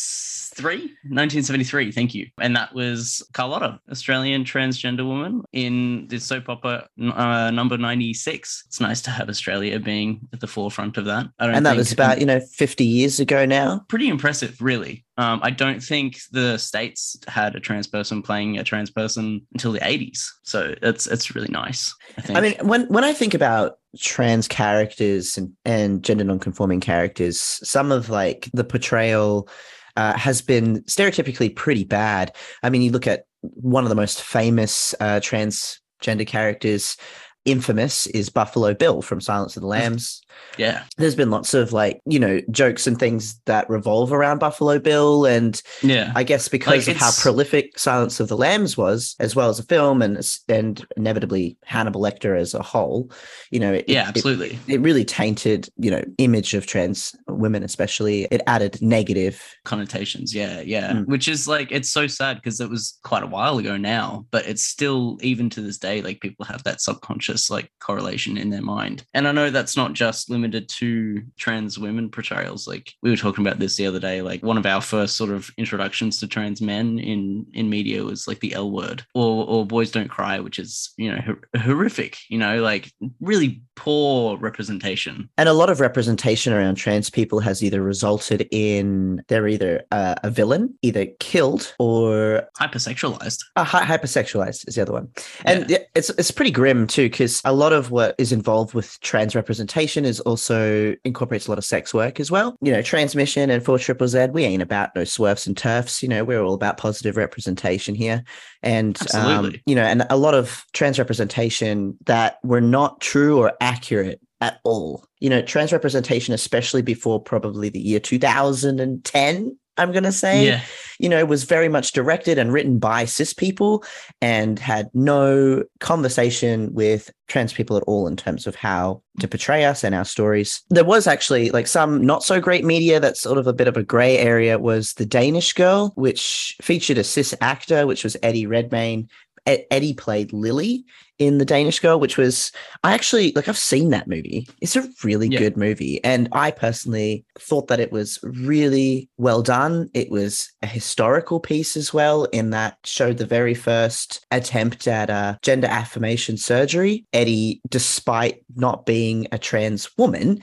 three. 0.54 0.80
1973 1.08 1.92
thank 1.92 2.14
you. 2.14 2.26
And 2.40 2.56
that 2.56 2.74
was 2.74 3.26
carlotta 3.32 3.80
australian 3.90 4.44
transgender 4.54 5.04
woman 5.06 5.42
in 5.52 6.06
the 6.08 6.18
soap 6.18 6.48
opera 6.48 6.86
uh, 7.00 7.50
number 7.50 7.76
96. 7.76 8.64
It's 8.66 8.80
nice 8.80 9.00
to 9.02 9.10
have 9.10 9.28
Australia 9.28 9.78
being 9.80 10.20
at 10.32 10.40
the 10.40 10.46
forefront 10.46 10.96
of 10.96 11.04
that. 11.06 11.26
I 11.38 11.46
don't 11.46 11.54
and 11.56 11.66
that 11.66 11.76
was 11.76 11.92
about, 11.92 12.20
you 12.20 12.26
know, 12.26 12.40
50 12.40 12.84
years 12.84 13.18
ago 13.18 13.44
now. 13.44 13.84
Pretty 13.88 14.08
impressive, 14.08 14.60
really. 14.60 15.04
Um, 15.16 15.40
I 15.42 15.50
don't 15.50 15.82
think 15.82 16.18
the 16.30 16.58
states 16.58 17.16
had 17.28 17.54
a 17.54 17.60
trans 17.60 17.86
person 17.86 18.22
playing 18.22 18.58
a 18.58 18.64
trans 18.64 18.90
person 18.90 19.46
until 19.52 19.72
the 19.72 19.80
80s. 19.80 20.26
So 20.42 20.74
it's 20.82 21.06
it's 21.06 21.34
really 21.34 21.50
nice. 21.50 21.94
I 22.18 22.20
think. 22.20 22.38
I 22.38 22.40
mean, 22.40 22.54
when 22.62 22.86
when 22.86 23.04
I 23.04 23.12
think 23.12 23.34
about 23.34 23.78
trans 23.98 24.48
characters 24.48 25.38
and, 25.38 25.52
and 25.64 26.02
gender 26.02 26.24
non-conforming 26.24 26.80
characters, 26.80 27.40
some 27.40 27.92
of 27.92 28.08
like 28.08 28.50
the 28.52 28.64
portrayal 28.64 29.48
uh, 29.96 30.16
has 30.16 30.42
been 30.42 30.82
stereotypically 30.82 31.54
pretty 31.54 31.84
bad. 31.84 32.34
I 32.62 32.70
mean, 32.70 32.82
you 32.82 32.90
look 32.90 33.06
at 33.06 33.26
one 33.54 33.84
of 33.84 33.88
the 33.88 33.94
most 33.94 34.22
famous 34.22 34.94
uh, 35.00 35.20
transgender 35.20 36.26
characters, 36.26 36.96
infamous, 37.44 38.06
is 38.08 38.28
Buffalo 38.28 38.74
Bill 38.74 39.02
from 39.02 39.20
Silence 39.20 39.56
of 39.56 39.60
the 39.62 39.66
Lambs. 39.66 40.22
Yeah. 40.56 40.84
There's 40.96 41.14
been 41.14 41.30
lots 41.30 41.54
of 41.54 41.72
like, 41.72 42.00
you 42.06 42.18
know, 42.18 42.40
jokes 42.50 42.86
and 42.86 42.98
things 42.98 43.40
that 43.46 43.68
revolve 43.68 44.12
around 44.12 44.38
Buffalo 44.38 44.78
Bill. 44.78 45.26
And 45.26 45.60
yeah, 45.82 46.12
I 46.14 46.22
guess 46.22 46.48
because 46.48 46.86
like 46.86 46.96
of 46.96 47.00
how 47.00 47.10
prolific 47.18 47.78
Silence 47.78 48.20
of 48.20 48.28
the 48.28 48.36
Lambs 48.36 48.76
was, 48.76 49.14
as 49.20 49.36
well 49.36 49.48
as 49.48 49.58
a 49.58 49.64
film 49.64 50.02
and 50.02 50.18
and 50.48 50.86
inevitably 50.96 51.56
Hannibal 51.64 52.00
Lecter 52.00 52.38
as 52.38 52.54
a 52.54 52.62
whole, 52.62 53.10
you 53.50 53.60
know, 53.60 53.74
it, 53.74 53.84
yeah, 53.88 54.06
absolutely. 54.08 54.58
It, 54.66 54.74
it, 54.74 54.80
really 54.80 55.04
tainted, 55.04 55.68
you 55.76 55.90
know, 55.90 56.02
image 56.18 56.54
of 56.54 56.66
trans 56.66 57.14
women, 57.28 57.62
especially. 57.62 58.26
It 58.30 58.42
added 58.46 58.80
negative 58.80 59.42
connotations. 59.64 60.34
Yeah. 60.34 60.60
Yeah. 60.60 60.92
Mm. 60.92 61.06
Which 61.06 61.28
is 61.28 61.46
like, 61.48 61.72
it's 61.72 61.90
so 61.90 62.06
sad 62.06 62.36
because 62.36 62.60
it 62.60 62.70
was 62.70 62.98
quite 63.02 63.22
a 63.22 63.26
while 63.26 63.58
ago 63.58 63.76
now, 63.76 64.26
but 64.30 64.46
it's 64.46 64.64
still, 64.64 65.18
even 65.20 65.50
to 65.50 65.60
this 65.60 65.78
day, 65.78 66.02
like 66.02 66.20
people 66.20 66.44
have 66.46 66.62
that 66.64 66.80
subconscious 66.80 67.33
like 67.50 67.70
correlation 67.80 68.36
in 68.36 68.50
their 68.50 68.62
mind. 68.62 69.04
And 69.14 69.28
I 69.28 69.32
know 69.32 69.50
that's 69.50 69.76
not 69.76 69.92
just 69.92 70.30
limited 70.30 70.68
to 70.70 71.22
trans 71.38 71.78
women 71.78 72.10
portrayals. 72.10 72.66
Like 72.66 72.92
we 73.02 73.10
were 73.10 73.16
talking 73.16 73.46
about 73.46 73.58
this 73.58 73.76
the 73.76 73.86
other 73.86 74.00
day. 74.00 74.22
Like 74.22 74.42
one 74.42 74.58
of 74.58 74.66
our 74.66 74.80
first 74.80 75.16
sort 75.16 75.30
of 75.30 75.50
introductions 75.58 76.20
to 76.20 76.26
trans 76.26 76.60
men 76.60 76.98
in 76.98 77.46
in 77.52 77.68
media 77.68 78.04
was 78.04 78.26
like 78.26 78.40
the 78.40 78.54
L 78.54 78.70
word 78.70 79.04
or 79.14 79.46
or 79.46 79.66
Boys 79.66 79.90
Don't 79.90 80.08
Cry, 80.08 80.40
which 80.40 80.58
is 80.58 80.92
you 80.96 81.10
know 81.10 81.20
hor- 81.20 81.60
horrific. 81.60 82.18
You 82.28 82.38
know, 82.38 82.62
like 82.62 82.92
really 83.20 83.62
poor 83.76 84.36
representation. 84.38 85.28
And 85.36 85.48
a 85.48 85.52
lot 85.52 85.70
of 85.70 85.80
representation 85.80 86.52
around 86.52 86.76
trans 86.76 87.10
people 87.10 87.40
has 87.40 87.62
either 87.62 87.82
resulted 87.82 88.48
in 88.50 89.22
they're 89.28 89.48
either 89.48 89.82
uh, 89.90 90.14
a 90.22 90.30
villain, 90.30 90.74
either 90.82 91.06
killed 91.20 91.74
or 91.78 92.48
hypersexualized. 92.58 93.38
Uh, 93.56 93.64
hi- 93.64 93.84
hypersexualized 93.84 94.68
is 94.68 94.74
the 94.74 94.82
other 94.82 94.92
one, 94.92 95.08
and 95.44 95.68
yeah. 95.70 95.78
it's 95.94 96.10
it's 96.10 96.30
pretty 96.30 96.50
grim 96.50 96.86
too 96.86 97.08
because 97.24 97.40
a 97.44 97.54
lot 97.54 97.72
of 97.72 97.90
what 97.90 98.14
is 98.18 98.32
involved 98.32 98.74
with 98.74 99.00
trans 99.00 99.34
representation 99.34 100.04
is 100.04 100.20
also 100.20 100.94
incorporates 101.04 101.46
a 101.46 101.50
lot 101.50 101.56
of 101.56 101.64
sex 101.64 101.94
work 101.94 102.20
as 102.20 102.30
well. 102.30 102.54
You 102.60 102.70
know, 102.70 102.82
transmission 102.82 103.48
and 103.48 103.64
four 103.64 103.78
triple 103.78 104.06
Z, 104.06 104.26
we 104.32 104.44
ain't 104.44 104.62
about 104.62 104.94
no 104.94 105.04
swerfs 105.04 105.46
and 105.46 105.56
TERFs. 105.56 106.02
You 106.02 106.08
know, 106.08 106.22
we're 106.22 106.42
all 106.42 106.52
about 106.52 106.76
positive 106.76 107.16
representation 107.16 107.94
here. 107.94 108.24
And 108.62 108.98
um, 109.14 109.54
you 109.64 109.74
know, 109.74 109.84
and 109.84 110.06
a 110.10 110.18
lot 110.18 110.34
of 110.34 110.64
trans 110.74 110.98
representation 110.98 111.96
that 112.04 112.38
were 112.42 112.60
not 112.60 113.00
true 113.00 113.38
or 113.38 113.52
accurate 113.60 114.20
at 114.42 114.60
all. 114.64 115.06
You 115.20 115.30
know, 115.30 115.40
trans 115.40 115.72
representation, 115.72 116.34
especially 116.34 116.82
before 116.82 117.22
probably 117.22 117.70
the 117.70 117.80
year 117.80 118.00
2010, 118.00 119.58
I'm 119.76 119.92
going 119.92 120.04
to 120.04 120.12
say, 120.12 120.46
yeah. 120.46 120.60
you 120.98 121.08
know, 121.08 121.24
was 121.24 121.44
very 121.44 121.68
much 121.68 121.92
directed 121.92 122.38
and 122.38 122.52
written 122.52 122.78
by 122.78 123.04
cis 123.04 123.32
people 123.32 123.84
and 124.20 124.58
had 124.58 124.88
no 124.94 125.64
conversation 125.80 126.72
with 126.72 127.10
trans 127.26 127.52
people 127.52 127.76
at 127.76 127.82
all 127.84 128.06
in 128.06 128.16
terms 128.16 128.46
of 128.46 128.54
how 128.54 129.02
to 129.20 129.26
portray 129.26 129.64
us 129.64 129.82
and 129.82 129.94
our 129.94 130.04
stories. 130.04 130.62
There 130.70 130.84
was 130.84 131.06
actually 131.06 131.50
like 131.50 131.66
some 131.66 132.04
not 132.04 132.22
so 132.22 132.40
great 132.40 132.64
media 132.64 133.00
that's 133.00 133.20
sort 133.20 133.38
of 133.38 133.46
a 133.46 133.52
bit 133.52 133.68
of 133.68 133.76
a 133.76 133.82
gray 133.82 134.18
area 134.18 134.58
was 134.58 134.94
The 134.94 135.06
Danish 135.06 135.52
Girl, 135.52 135.92
which 135.96 136.56
featured 136.60 136.98
a 136.98 137.04
cis 137.04 137.34
actor, 137.40 137.86
which 137.86 138.04
was 138.04 138.16
Eddie 138.22 138.46
Redmayne. 138.46 139.08
Eddie 139.46 139.94
played 139.94 140.32
Lily 140.32 140.84
in 141.18 141.38
The 141.38 141.44
Danish 141.44 141.78
Girl, 141.78 142.00
which 142.00 142.16
was 142.16 142.50
I 142.82 142.92
actually 142.94 143.32
like 143.32 143.48
I've 143.48 143.58
seen 143.58 143.90
that 143.90 144.08
movie. 144.08 144.48
It's 144.60 144.76
a 144.76 144.88
really 145.02 145.28
yeah. 145.28 145.38
good 145.38 145.56
movie. 145.56 146.02
And 146.02 146.28
I 146.32 146.50
personally 146.50 147.24
thought 147.38 147.68
that 147.68 147.80
it 147.80 147.92
was 147.92 148.18
really 148.22 149.08
well 149.16 149.42
done. 149.42 149.90
It 149.94 150.10
was 150.10 150.50
a 150.62 150.66
historical 150.66 151.40
piece 151.40 151.76
as 151.76 151.92
well, 151.92 152.24
in 152.24 152.50
that 152.50 152.78
showed 152.84 153.18
the 153.18 153.26
very 153.26 153.54
first 153.54 154.26
attempt 154.30 154.88
at 154.88 155.10
uh, 155.10 155.36
gender 155.42 155.68
affirmation 155.68 156.36
surgery. 156.36 157.06
Eddie, 157.12 157.60
despite 157.68 158.44
not 158.56 158.86
being 158.86 159.26
a 159.30 159.38
trans 159.38 159.88
woman, 159.96 160.42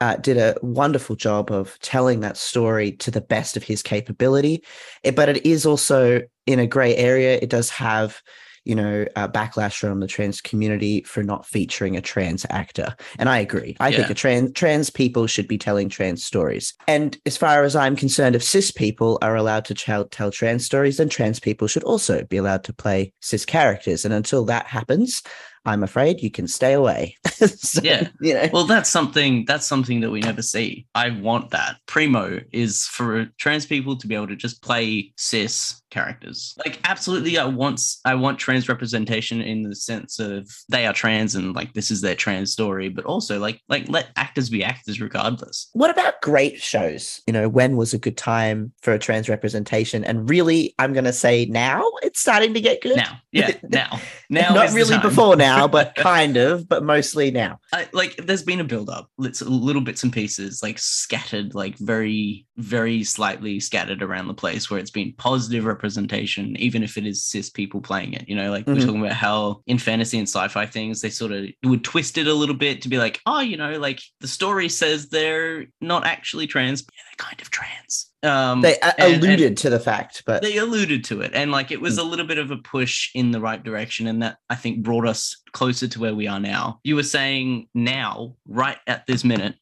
uh, 0.00 0.16
did 0.16 0.36
a 0.36 0.56
wonderful 0.62 1.16
job 1.16 1.50
of 1.50 1.78
telling 1.80 2.20
that 2.20 2.36
story 2.36 2.92
to 2.92 3.10
the 3.10 3.20
best 3.20 3.56
of 3.56 3.62
his 3.62 3.82
capability. 3.82 4.62
It, 5.02 5.16
but 5.16 5.28
it 5.28 5.44
is 5.46 5.66
also 5.66 6.22
in 6.46 6.58
a 6.58 6.66
gray 6.66 6.96
area. 6.96 7.38
It 7.40 7.50
does 7.50 7.70
have 7.70 8.22
you 8.64 8.74
know, 8.74 9.06
uh, 9.16 9.26
backlash 9.26 9.78
from 9.78 10.00
the 10.00 10.06
trans 10.06 10.40
community 10.40 11.02
for 11.02 11.22
not 11.22 11.46
featuring 11.46 11.96
a 11.96 12.00
trans 12.00 12.44
actor. 12.50 12.94
And 13.18 13.28
I 13.28 13.38
agree. 13.38 13.76
I 13.80 13.88
yeah. 13.88 13.96
think 13.98 14.10
a 14.10 14.14
trans 14.14 14.52
trans 14.52 14.90
people 14.90 15.26
should 15.26 15.48
be 15.48 15.58
telling 15.58 15.88
trans 15.88 16.24
stories. 16.24 16.74
And 16.86 17.18
as 17.26 17.36
far 17.36 17.64
as 17.64 17.74
I'm 17.74 17.96
concerned, 17.96 18.36
if 18.36 18.44
cis 18.44 18.70
people 18.70 19.18
are 19.22 19.36
allowed 19.36 19.64
to 19.66 19.74
tell, 19.74 20.04
tell 20.06 20.30
trans 20.30 20.66
stories, 20.66 20.98
then 20.98 21.08
trans 21.08 21.40
people 21.40 21.68
should 21.68 21.84
also 21.84 22.24
be 22.24 22.36
allowed 22.36 22.64
to 22.64 22.72
play 22.72 23.12
cis 23.20 23.44
characters. 23.44 24.04
And 24.04 24.12
until 24.12 24.44
that 24.46 24.66
happens, 24.66 25.22
I'm 25.64 25.82
afraid 25.82 26.22
you 26.22 26.30
can 26.30 26.48
stay 26.48 26.72
away. 26.72 27.16
so, 27.26 27.80
yeah. 27.82 28.08
You 28.20 28.34
know. 28.34 28.48
Well, 28.52 28.64
that's 28.64 28.88
something 28.88 29.44
that's 29.46 29.66
something 29.66 30.00
that 30.00 30.10
we 30.10 30.20
never 30.20 30.42
see. 30.42 30.86
I 30.94 31.10
want 31.10 31.50
that. 31.50 31.76
Primo 31.86 32.40
is 32.52 32.86
for 32.86 33.26
trans 33.38 33.66
people 33.66 33.96
to 33.96 34.06
be 34.06 34.14
able 34.14 34.28
to 34.28 34.36
just 34.36 34.62
play 34.62 35.12
cis 35.16 35.80
characters. 35.90 36.54
Like 36.64 36.78
absolutely 36.84 37.36
I 37.36 37.44
want 37.44 37.80
I 38.04 38.14
want 38.14 38.38
trans 38.38 38.68
representation 38.68 39.40
in 39.40 39.62
the 39.62 39.74
sense 39.74 40.18
of 40.18 40.48
they 40.68 40.86
are 40.86 40.92
trans 40.92 41.34
and 41.34 41.54
like 41.54 41.74
this 41.74 41.90
is 41.90 42.00
their 42.00 42.14
trans 42.14 42.52
story, 42.52 42.88
but 42.88 43.04
also 43.04 43.38
like 43.38 43.60
like 43.68 43.88
let 43.88 44.08
actors 44.16 44.48
be 44.48 44.64
actors 44.64 45.00
regardless. 45.00 45.68
What 45.72 45.90
about 45.90 46.22
great 46.22 46.60
shows? 46.60 47.20
You 47.26 47.32
know, 47.32 47.48
when 47.48 47.76
was 47.76 47.92
a 47.92 47.98
good 47.98 48.16
time 48.16 48.72
for 48.80 48.92
a 48.92 48.98
trans 48.98 49.28
representation? 49.28 50.04
And 50.04 50.30
really 50.30 50.74
I'm 50.78 50.92
gonna 50.92 51.12
say 51.12 51.46
now 51.46 51.84
it's 52.02 52.20
starting 52.20 52.54
to 52.54 52.60
get 52.60 52.80
good. 52.80 52.96
Now. 52.96 53.20
Yeah, 53.32 53.52
now. 53.68 54.00
Now 54.28 54.54
not 54.54 54.72
really 54.72 54.98
before 54.98 55.36
now, 55.36 55.49
but 55.68 55.94
kind 55.96 56.36
of, 56.36 56.68
but 56.68 56.84
mostly 56.84 57.30
now. 57.30 57.58
I, 57.72 57.88
like 57.92 58.16
there's 58.16 58.42
been 58.42 58.60
a 58.60 58.64
build 58.64 58.90
up. 58.90 59.08
It's 59.18 59.42
little 59.42 59.82
bits 59.82 60.02
and 60.02 60.12
pieces 60.12 60.62
like 60.62 60.78
scattered, 60.78 61.54
like 61.54 61.78
very, 61.78 62.46
very 62.60 63.02
slightly 63.04 63.60
scattered 63.60 64.02
around 64.02 64.28
the 64.28 64.34
place 64.34 64.70
where 64.70 64.78
it's 64.78 64.90
been 64.90 65.12
positive 65.16 65.64
representation, 65.64 66.56
even 66.56 66.82
if 66.82 66.96
it 66.96 67.06
is 67.06 67.22
cis 67.22 67.50
people 67.50 67.80
playing 67.80 68.12
it. 68.12 68.28
You 68.28 68.36
know, 68.36 68.50
like 68.50 68.64
mm-hmm. 68.64 68.78
we're 68.78 68.86
talking 68.86 69.00
about 69.00 69.16
how 69.16 69.62
in 69.66 69.78
fantasy 69.78 70.18
and 70.18 70.28
sci-fi 70.28 70.66
things, 70.66 71.00
they 71.00 71.10
sort 71.10 71.32
of 71.32 71.46
would 71.64 71.84
twist 71.84 72.18
it 72.18 72.26
a 72.26 72.34
little 72.34 72.54
bit 72.54 72.82
to 72.82 72.88
be 72.88 72.98
like, 72.98 73.20
oh, 73.26 73.40
you 73.40 73.56
know, 73.56 73.78
like 73.78 74.00
the 74.20 74.28
story 74.28 74.68
says 74.68 75.08
they're 75.08 75.66
not 75.80 76.06
actually 76.06 76.46
trans, 76.46 76.82
but 76.82 76.94
yeah, 76.96 77.02
they're 77.08 77.26
kind 77.26 77.40
of 77.40 77.50
trans. 77.50 78.10
Um, 78.22 78.60
they 78.60 78.78
uh, 78.80 78.92
and, 78.98 79.14
alluded 79.14 79.46
and 79.46 79.58
to 79.58 79.70
the 79.70 79.80
fact, 79.80 80.24
but 80.26 80.42
they 80.42 80.58
alluded 80.58 81.04
to 81.04 81.22
it, 81.22 81.30
and 81.32 81.50
like 81.50 81.70
it 81.70 81.80
was 81.80 81.96
mm. 81.96 82.00
a 82.00 82.04
little 82.04 82.26
bit 82.26 82.36
of 82.36 82.50
a 82.50 82.58
push 82.58 83.10
in 83.14 83.30
the 83.30 83.40
right 83.40 83.62
direction, 83.62 84.06
and 84.06 84.22
that 84.22 84.36
I 84.50 84.56
think 84.56 84.82
brought 84.82 85.06
us 85.06 85.40
closer 85.52 85.88
to 85.88 86.00
where 86.00 86.14
we 86.14 86.26
are 86.26 86.40
now. 86.40 86.80
You 86.84 86.96
were 86.96 87.02
saying 87.02 87.68
now, 87.72 88.36
right 88.46 88.76
at 88.86 89.06
this 89.06 89.24
minute, 89.24 89.54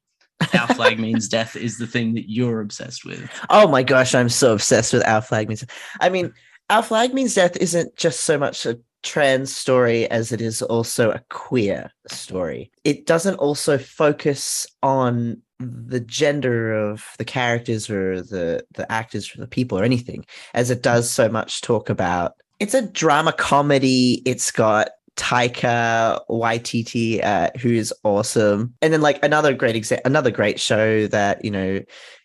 our 0.58 0.68
flag 0.74 0.98
means 0.98 1.28
death 1.28 1.56
is 1.56 1.78
the 1.78 1.86
thing 1.86 2.14
that 2.14 2.30
you're 2.30 2.60
obsessed 2.60 3.04
with. 3.04 3.28
Oh 3.50 3.68
my 3.68 3.82
gosh, 3.82 4.14
I'm 4.14 4.28
so 4.28 4.52
obsessed 4.52 4.92
with 4.92 5.06
our 5.06 5.22
flag 5.22 5.48
means. 5.48 5.64
I 6.00 6.08
mean, 6.08 6.32
our 6.70 6.82
flag 6.82 7.14
means 7.14 7.34
death 7.34 7.56
isn't 7.56 7.96
just 7.96 8.20
so 8.20 8.38
much 8.38 8.66
a 8.66 8.78
trans 9.02 9.54
story 9.54 10.08
as 10.10 10.32
it 10.32 10.40
is 10.40 10.62
also 10.62 11.10
a 11.10 11.22
queer 11.30 11.90
story. 12.08 12.70
It 12.84 13.06
doesn't 13.06 13.36
also 13.36 13.78
focus 13.78 14.66
on 14.82 15.42
the 15.60 16.00
gender 16.00 16.72
of 16.72 17.04
the 17.18 17.24
characters 17.24 17.90
or 17.90 18.22
the 18.22 18.64
the 18.74 18.90
actors 18.90 19.34
or 19.34 19.40
the 19.40 19.46
people 19.48 19.78
or 19.78 19.82
anything 19.82 20.24
as 20.54 20.70
it 20.70 20.82
does 20.82 21.10
so 21.10 21.28
much 21.28 21.62
talk 21.62 21.90
about 21.90 22.34
it's 22.60 22.74
a 22.74 22.86
drama 22.92 23.32
comedy 23.32 24.22
it's 24.24 24.52
got 24.52 24.90
Taika 25.18 26.20
Waititi, 26.30 27.22
uh, 27.22 27.50
who 27.58 27.70
is 27.70 27.92
awesome, 28.04 28.74
and 28.80 28.92
then 28.92 29.00
like 29.00 29.22
another 29.24 29.52
great 29.52 29.74
exa- 29.74 30.00
another 30.04 30.30
great 30.30 30.60
show 30.60 31.06
that 31.08 31.44
you 31.44 31.50
know 31.50 31.82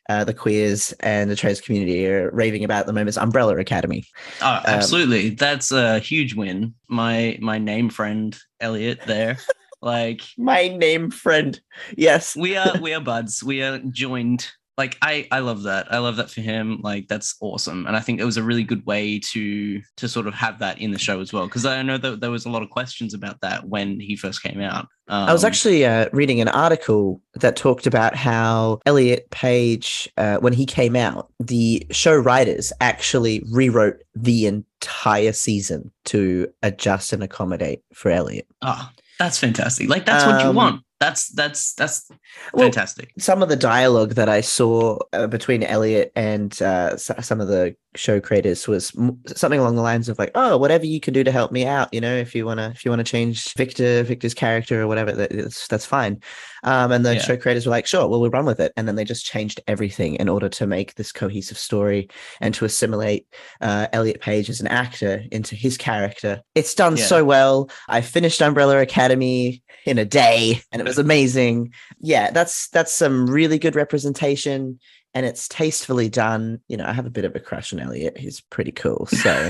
uh, 0.09 0.23
the 0.23 0.33
queers 0.33 0.93
and 0.99 1.29
the 1.29 1.35
trans 1.35 1.59
community 1.59 2.07
are 2.07 2.29
raving 2.31 2.63
about 2.63 2.81
at 2.81 2.85
the 2.85 2.93
moment 2.93 3.09
is 3.09 3.17
Umbrella 3.17 3.57
Academy. 3.57 4.05
Oh, 4.41 4.53
um, 4.53 4.61
absolutely, 4.65 5.29
um, 5.29 5.35
that's 5.35 5.71
a 5.71 5.99
huge 5.99 6.35
win. 6.35 6.75
My 6.87 7.37
my 7.41 7.57
name 7.57 7.89
friend 7.89 8.37
Elliot 8.61 9.01
there. 9.07 9.37
like 9.81 10.21
my 10.37 10.69
name 10.69 11.11
friend 11.11 11.59
yes 11.97 12.37
we 12.37 12.55
are 12.55 12.79
we 12.79 12.93
are 12.93 13.01
buds 13.11 13.43
we 13.43 13.61
are 13.61 13.79
joined 13.79 14.49
like 14.77 14.97
I 15.01 15.27
I 15.31 15.39
love 15.39 15.63
that. 15.63 15.91
I 15.93 15.99
love 15.99 16.15
that 16.15 16.29
for 16.31 16.41
him. 16.41 16.79
Like 16.81 17.07
that's 17.07 17.35
awesome, 17.41 17.85
and 17.85 17.95
I 17.95 17.99
think 17.99 18.19
it 18.19 18.25
was 18.25 18.37
a 18.37 18.43
really 18.43 18.63
good 18.63 18.85
way 18.85 19.19
to 19.31 19.81
to 19.97 20.07
sort 20.07 20.25
of 20.27 20.33
have 20.33 20.59
that 20.59 20.79
in 20.79 20.91
the 20.91 20.97
show 20.99 21.19
as 21.21 21.31
well. 21.31 21.45
Because 21.47 21.65
I 21.65 21.81
know 21.83 21.97
that 21.97 22.21
there 22.21 22.31
was 22.31 22.45
a 22.45 22.49
lot 22.49 22.63
of 22.63 22.69
questions 22.69 23.13
about 23.13 23.39
that 23.41 23.67
when 23.69 23.99
he 23.99 24.15
first 24.15 24.41
came 24.41 24.59
out. 24.61 24.87
Um, 25.09 25.29
I 25.29 25.33
was 25.33 25.43
actually 25.43 25.85
uh, 25.85 26.07
reading 26.13 26.41
an 26.41 26.47
article 26.47 27.21
that 27.35 27.55
talked 27.55 27.85
about 27.85 28.15
how 28.15 28.79
Elliot 28.85 29.29
Page, 29.31 30.09
uh, 30.17 30.37
when 30.37 30.53
he 30.53 30.65
came 30.65 30.95
out, 30.95 31.29
the 31.39 31.85
show 31.91 32.15
writers 32.15 32.71
actually 32.79 33.43
rewrote 33.51 34.01
the 34.15 34.47
entire 34.47 35.33
season 35.33 35.91
to 36.05 36.47
adjust 36.63 37.13
and 37.13 37.21
accommodate 37.21 37.81
for 37.93 38.09
Elliot. 38.09 38.47
Oh, 38.61 38.89
that's 39.19 39.37
fantastic! 39.37 39.87
Like 39.89 40.05
that's 40.05 40.25
what 40.25 40.41
you 40.41 40.49
Um, 40.49 40.55
want. 40.55 40.83
That's 41.03 41.27
that's 41.29 41.73
that's 41.73 42.09
Well, 42.53 42.63
fantastic. 42.67 43.11
some 43.19 43.43
of 43.43 43.49
the 43.49 43.57
dialogue 43.57 44.11
that 44.15 44.29
I 44.29 44.39
saw 44.41 44.99
uh, 45.11 45.27
between 45.27 45.61
Elliot 45.61 46.13
and 46.15 46.49
uh, 46.61 46.91
s- 46.93 47.11
some 47.27 47.41
of 47.41 47.49
the 47.49 47.75
show 47.95 48.19
creators 48.19 48.67
was 48.67 48.91
something 49.35 49.59
along 49.59 49.75
the 49.75 49.81
lines 49.81 50.09
of 50.09 50.17
like, 50.19 50.31
"Oh, 50.35 50.57
whatever 50.57 50.85
you 50.85 50.99
can 50.99 51.13
do 51.13 51.23
to 51.23 51.31
help 51.31 51.51
me 51.51 51.65
out, 51.65 51.93
you 51.93 52.01
know, 52.01 52.15
if 52.15 52.33
you 52.35 52.45
wanna 52.45 52.71
if 52.75 52.83
you 52.85 52.91
wanna 52.91 53.03
change 53.03 53.53
Victor 53.53 54.03
Victor's 54.03 54.33
character 54.33 54.81
or 54.81 54.87
whatever, 54.87 55.11
that, 55.11 55.31
that's 55.31 55.67
that's 55.67 55.85
fine." 55.85 56.19
Um, 56.63 56.91
and 56.91 57.05
the 57.05 57.15
Yeah. 57.15 57.21
show 57.21 57.37
creators 57.37 57.65
were 57.65 57.71
like, 57.71 57.85
"Sure, 57.87 58.07
well, 58.07 58.21
we'll 58.21 58.29
run 58.29 58.45
with 58.45 58.59
it." 58.59 58.71
And 58.77 58.87
then 58.87 58.95
they 58.95 59.03
just 59.03 59.25
changed 59.25 59.61
everything 59.67 60.15
in 60.15 60.29
order 60.29 60.49
to 60.49 60.65
make 60.67 60.95
this 60.95 61.11
cohesive 61.11 61.57
story 61.57 62.09
and 62.41 62.53
to 62.55 62.65
assimilate 62.65 63.27
uh, 63.61 63.87
Elliot 63.93 64.21
Page 64.21 64.49
as 64.49 64.61
an 64.61 64.67
actor 64.67 65.23
into 65.31 65.55
his 65.55 65.77
character. 65.77 66.41
It's 66.55 66.73
done 66.73 66.97
Yeah. 66.97 67.05
so 67.05 67.23
well. 67.25 67.69
I 67.89 68.01
finished 68.01 68.41
Umbrella 68.41 68.79
Academy 68.79 69.61
in 69.85 69.97
a 69.97 70.05
day, 70.05 70.61
and 70.71 70.81
it 70.81 70.85
was 70.85 70.97
amazing 70.97 71.71
yeah 71.99 72.31
that's 72.31 72.69
that's 72.69 72.93
some 72.93 73.27
really 73.29 73.59
good 73.59 73.75
representation 73.75 74.79
and 75.13 75.25
it's 75.25 75.47
tastefully 75.47 76.09
done 76.09 76.59
you 76.67 76.77
know 76.77 76.85
i 76.85 76.93
have 76.93 77.05
a 77.05 77.11
bit 77.11 77.25
of 77.25 77.35
a 77.35 77.39
crush 77.39 77.73
on 77.73 77.79
elliot 77.79 78.17
he's 78.17 78.41
pretty 78.41 78.71
cool 78.71 79.05
so 79.07 79.49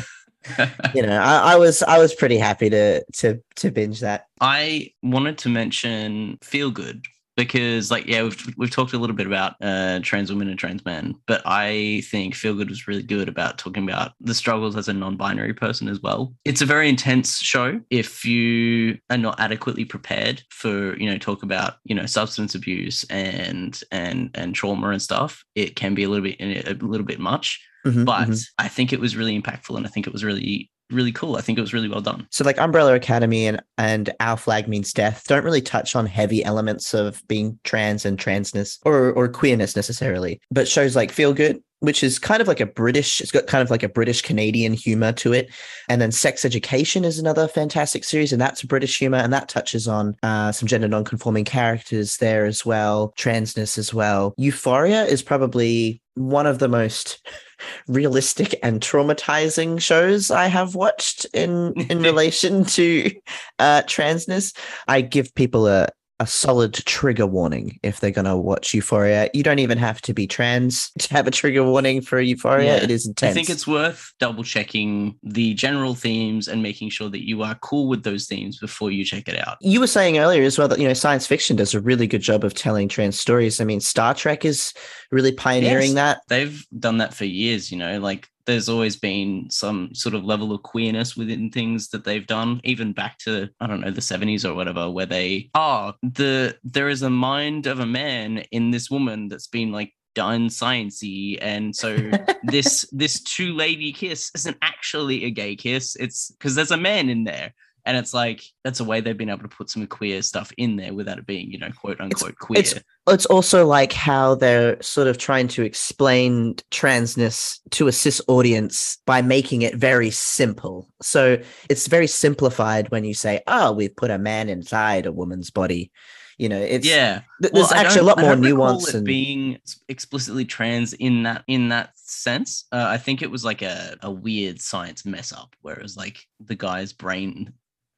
you 0.93 1.01
know 1.01 1.17
I, 1.17 1.53
I 1.53 1.55
was 1.55 1.81
i 1.83 1.99
was 1.99 2.13
pretty 2.13 2.37
happy 2.37 2.69
to 2.69 3.03
to 3.13 3.41
to 3.55 3.71
binge 3.71 4.01
that. 4.01 4.27
I 4.41 4.91
wanted 5.01 5.37
to 5.39 5.49
mention 5.49 6.37
Feel 6.41 6.69
Good 6.69 7.05
because, 7.35 7.89
like, 7.91 8.05
yeah, 8.07 8.23
we've 8.23 8.53
we've 8.57 8.71
talked 8.71 8.93
a 8.93 8.97
little 8.97 9.15
bit 9.15 9.27
about 9.27 9.55
uh, 9.61 9.99
trans 10.03 10.31
women 10.31 10.49
and 10.49 10.59
trans 10.59 10.83
men, 10.85 11.15
but 11.27 11.41
I 11.45 12.03
think 12.09 12.35
Feel 12.35 12.53
Good 12.55 12.69
was 12.69 12.87
really 12.87 13.03
good 13.03 13.27
about 13.27 13.57
talking 13.57 13.83
about 13.83 14.11
the 14.19 14.33
struggles 14.33 14.75
as 14.75 14.87
a 14.87 14.93
non-binary 14.93 15.53
person 15.53 15.87
as 15.87 15.99
well. 16.01 16.33
It's 16.45 16.61
a 16.61 16.65
very 16.65 16.89
intense 16.89 17.39
show. 17.39 17.79
If 17.89 18.25
you 18.25 18.97
are 19.09 19.17
not 19.17 19.39
adequately 19.39 19.85
prepared 19.85 20.43
for, 20.49 20.97
you 20.97 21.09
know, 21.09 21.17
talk 21.17 21.43
about 21.43 21.75
you 21.85 21.95
know 21.95 22.05
substance 22.05 22.55
abuse 22.55 23.03
and 23.09 23.79
and 23.91 24.29
and 24.35 24.53
trauma 24.55 24.89
and 24.89 25.01
stuff, 25.01 25.43
it 25.55 25.75
can 25.75 25.95
be 25.95 26.03
a 26.03 26.09
little 26.09 26.23
bit 26.23 26.37
a 26.39 26.73
little 26.85 27.05
bit 27.05 27.19
much. 27.19 27.59
Mhm, 27.85 28.05
But 28.05 28.29
mhm. 28.29 28.45
I 28.57 28.67
think 28.69 28.93
it 28.93 28.99
was 28.99 29.15
really 29.15 29.39
impactful, 29.39 29.75
and 29.75 29.85
I 29.85 29.89
think 29.89 30.07
it 30.07 30.13
was 30.13 30.23
really 30.23 30.69
really 30.93 31.11
cool. 31.11 31.35
I 31.35 31.41
think 31.41 31.57
it 31.57 31.61
was 31.61 31.73
really 31.73 31.89
well 31.89 32.01
done. 32.01 32.27
so 32.29 32.43
like 32.43 32.57
umbrella 32.59 32.93
academy 32.93 33.47
and 33.47 33.61
and 33.77 34.13
our 34.19 34.37
flag 34.37 34.67
means 34.67 34.93
death 34.93 35.25
don't 35.27 35.43
really 35.43 35.61
touch 35.61 35.95
on 35.95 36.05
heavy 36.05 36.43
elements 36.43 36.93
of 36.93 37.21
being 37.27 37.59
trans 37.63 38.05
and 38.05 38.17
transness 38.17 38.79
or 38.85 39.11
or 39.13 39.27
queerness 39.27 39.75
necessarily 39.75 40.39
but 40.51 40.67
shows 40.67 40.95
like 40.95 41.11
feel 41.11 41.33
good 41.33 41.61
which 41.83 42.01
is 42.01 42.17
kind 42.17 42.41
of 42.41 42.47
like 42.47 42.59
a 42.59 42.65
british 42.65 43.19
it's 43.19 43.31
got 43.31 43.45
kind 43.45 43.61
of 43.61 43.69
like 43.69 43.83
a 43.83 43.89
british 43.89 44.21
canadian 44.21 44.73
humor 44.73 45.11
to 45.11 45.33
it 45.33 45.49
and 45.89 46.01
then 46.01 46.11
sex 46.11 46.45
education 46.45 47.03
is 47.03 47.19
another 47.19 47.47
fantastic 47.47 48.03
series 48.03 48.31
and 48.31 48.41
that's 48.41 48.63
british 48.63 48.97
humor 48.97 49.17
and 49.17 49.33
that 49.33 49.49
touches 49.49 49.87
on 49.87 50.15
uh, 50.23 50.51
some 50.51 50.67
gender 50.67 50.87
non-conforming 50.87 51.45
characters 51.45 52.17
there 52.17 52.45
as 52.45 52.65
well 52.65 53.13
transness 53.17 53.77
as 53.77 53.93
well 53.93 54.33
euphoria 54.37 55.03
is 55.03 55.21
probably 55.21 56.01
one 56.15 56.45
of 56.45 56.59
the 56.59 56.67
most 56.67 57.25
realistic 57.87 58.55
and 58.63 58.81
traumatizing 58.81 59.81
shows 59.81 60.31
I 60.31 60.47
have 60.47 60.75
watched 60.75 61.25
in 61.33 61.73
in 61.89 61.99
relation 62.01 62.65
to 62.65 63.11
uh, 63.59 63.83
transness. 63.83 64.55
I 64.87 65.01
give 65.01 65.33
people 65.35 65.67
a 65.67 65.89
a 66.23 66.27
solid 66.27 66.73
trigger 66.73 67.27
warning 67.27 67.79
if 67.83 67.99
they're 67.99 68.11
going 68.11 68.25
to 68.25 68.37
watch 68.37 68.73
Euphoria. 68.73 69.29
You 69.33 69.43
don't 69.43 69.59
even 69.59 69.77
have 69.77 70.01
to 70.03 70.13
be 70.13 70.25
trans 70.25 70.89
to 70.99 71.13
have 71.13 71.27
a 71.27 71.31
trigger 71.31 71.63
warning 71.63 72.01
for 72.01 72.19
Euphoria. 72.21 72.77
Yeah. 72.77 72.83
It 72.83 72.89
is 72.91 73.05
intense. 73.05 73.31
I 73.31 73.33
think 73.33 73.49
it's 73.49 73.67
worth 73.67 74.13
double 74.19 74.43
checking 74.43 75.17
the 75.21 75.53
general 75.53 75.95
themes 75.95 76.47
and 76.47 76.63
making 76.63 76.89
sure 76.91 77.09
that 77.09 77.27
you 77.27 77.43
are 77.43 77.55
cool 77.55 77.87
with 77.89 78.03
those 78.03 78.25
themes 78.25 78.57
before 78.57 78.89
you 78.89 79.03
check 79.03 79.27
it 79.27 79.37
out. 79.45 79.57
you 79.59 79.79
were 79.79 79.87
saying 79.87 80.17
earlier 80.17 80.43
as 80.43 80.57
well 80.57 80.67
that 80.69 80.79
you 80.79 80.87
know 80.87 80.93
science 80.93 81.27
fiction 81.27 81.55
does 81.57 81.73
a 81.73 81.81
really 81.81 82.07
good 82.07 82.21
job 82.21 82.43
of 82.43 82.53
telling 82.53 82.87
trans 82.87 83.19
stories. 83.19 83.59
I 83.59 83.65
mean, 83.65 83.81
Star 83.81 84.13
Trek 84.13 84.45
is 84.45 84.73
really 85.11 85.33
pioneering 85.33 85.91
Yes. 85.91 85.95
that. 85.95 86.21
They've 86.29 86.65
done 86.79 86.97
that 86.99 87.13
for 87.13 87.25
years, 87.25 87.71
you 87.71 87.77
know, 87.77 87.99
like 87.99 88.27
there's 88.45 88.69
always 88.69 88.95
been 88.95 89.49
some 89.49 89.93
sort 89.93 90.15
of 90.15 90.23
level 90.23 90.51
of 90.51 90.63
queerness 90.63 91.15
within 91.15 91.49
things 91.49 91.89
that 91.89 92.03
they've 92.03 92.27
done, 92.27 92.61
even 92.63 92.93
back 92.93 93.17
to, 93.19 93.49
I 93.59 93.67
don't 93.67 93.81
know, 93.81 93.91
the 93.91 94.01
70s 94.01 94.45
or 94.45 94.53
whatever, 94.53 94.89
where 94.89 95.05
they, 95.05 95.49
oh, 95.55 95.93
the 96.01 96.57
there 96.63 96.89
is 96.89 97.01
a 97.01 97.09
mind 97.09 97.67
of 97.67 97.79
a 97.79 97.85
man 97.85 98.39
in 98.51 98.71
this 98.71 98.89
woman 98.89 99.29
that's 99.29 99.47
been 99.47 99.71
like 99.71 99.93
done 100.15 100.47
sciency 100.47 101.39
and 101.41 101.75
so 101.75 101.97
this 102.43 102.85
this 102.91 103.19
two 103.21 103.53
lady 103.53 103.91
kiss 103.91 104.29
isn't 104.35 104.57
actually 104.61 105.25
a 105.25 105.31
gay 105.31 105.55
kiss. 105.55 105.95
It's 105.95 106.31
because 106.31 106.55
there's 106.55 106.71
a 106.71 106.77
man 106.77 107.09
in 107.09 107.23
there 107.23 107.53
and 107.85 107.97
it's 107.97 108.13
like 108.13 108.43
that's 108.63 108.79
a 108.79 108.83
way 108.83 109.01
they've 109.01 109.17
been 109.17 109.29
able 109.29 109.41
to 109.43 109.47
put 109.47 109.69
some 109.69 109.85
queer 109.87 110.21
stuff 110.21 110.51
in 110.57 110.75
there 110.77 110.93
without 110.93 111.17
it 111.17 111.25
being 111.25 111.51
you 111.51 111.57
know 111.59 111.69
quote 111.71 111.99
unquote 111.99 112.35
queer 112.37 112.59
it's- 112.59 112.83
It's 113.09 113.25
also 113.25 113.65
like 113.67 113.91
how 113.91 114.35
they're 114.35 114.81
sort 114.81 115.07
of 115.07 115.17
trying 115.17 115.49
to 115.49 115.63
explain 115.63 116.55
transness 116.71 117.59
to 117.71 117.87
a 117.87 117.91
cis 117.91 118.21
audience 118.29 118.97
by 119.05 119.21
making 119.21 119.61
it 119.63 119.75
very 119.75 120.09
simple. 120.09 120.87
So 121.01 121.37
it's 121.69 121.87
very 121.87 122.07
simplified 122.07 122.89
when 122.91 123.03
you 123.03 123.13
say, 123.13 123.41
"Oh, 123.45 123.73
we've 123.73 123.93
put 123.95 124.09
a 124.09 124.17
man 124.17 124.47
inside 124.47 125.05
a 125.05 125.11
woman's 125.11 125.49
body." 125.51 125.91
You 126.37 126.47
know, 126.49 126.59
it's 126.61 126.87
yeah 126.87 127.21
th- 127.41 127.53
there's 127.53 127.71
I 127.73 127.79
actually 127.81 127.99
a 128.01 128.03
lot 128.05 128.17
more 128.19 128.35
nuance 128.37 128.93
and 128.93 129.05
being 129.05 129.59
explicitly 129.89 130.45
trans 130.45 130.93
in 130.93 131.23
that 131.23 131.43
in 131.47 131.69
that 131.69 131.91
sense. 131.95 132.65
Uh, 132.71 132.85
I 132.87 132.97
think 132.97 133.21
it 133.21 133.29
was 133.29 133.43
like 133.45 133.61
a, 133.61 133.97
a 134.01 134.09
weird 134.09 134.61
science 134.61 135.05
mess 135.05 135.31
up 135.33 135.55
where 135.61 135.75
it 135.75 135.83
was 135.83 135.97
like 135.97 136.25
the 136.39 136.55
guy's 136.55 136.93
brain 136.93 137.53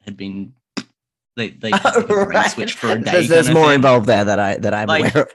had 0.06 0.16
been 0.18 0.54
they 1.36 1.50
they 1.50 1.72
a 1.84 2.02
Right. 2.08 2.50
switch 2.52 2.74
for 2.74 2.92
a 2.92 3.02
day. 3.02 3.12
There's, 3.12 3.28
there's 3.28 3.50
more 3.52 3.66
thing. 3.68 3.76
involved 3.76 4.06
there 4.08 4.24
that 4.26 4.40
I 4.40 4.58
that 4.58 4.74
I'm 4.74 4.88
Like, 4.88 5.14
aware 5.14 5.24
of. 5.26 5.32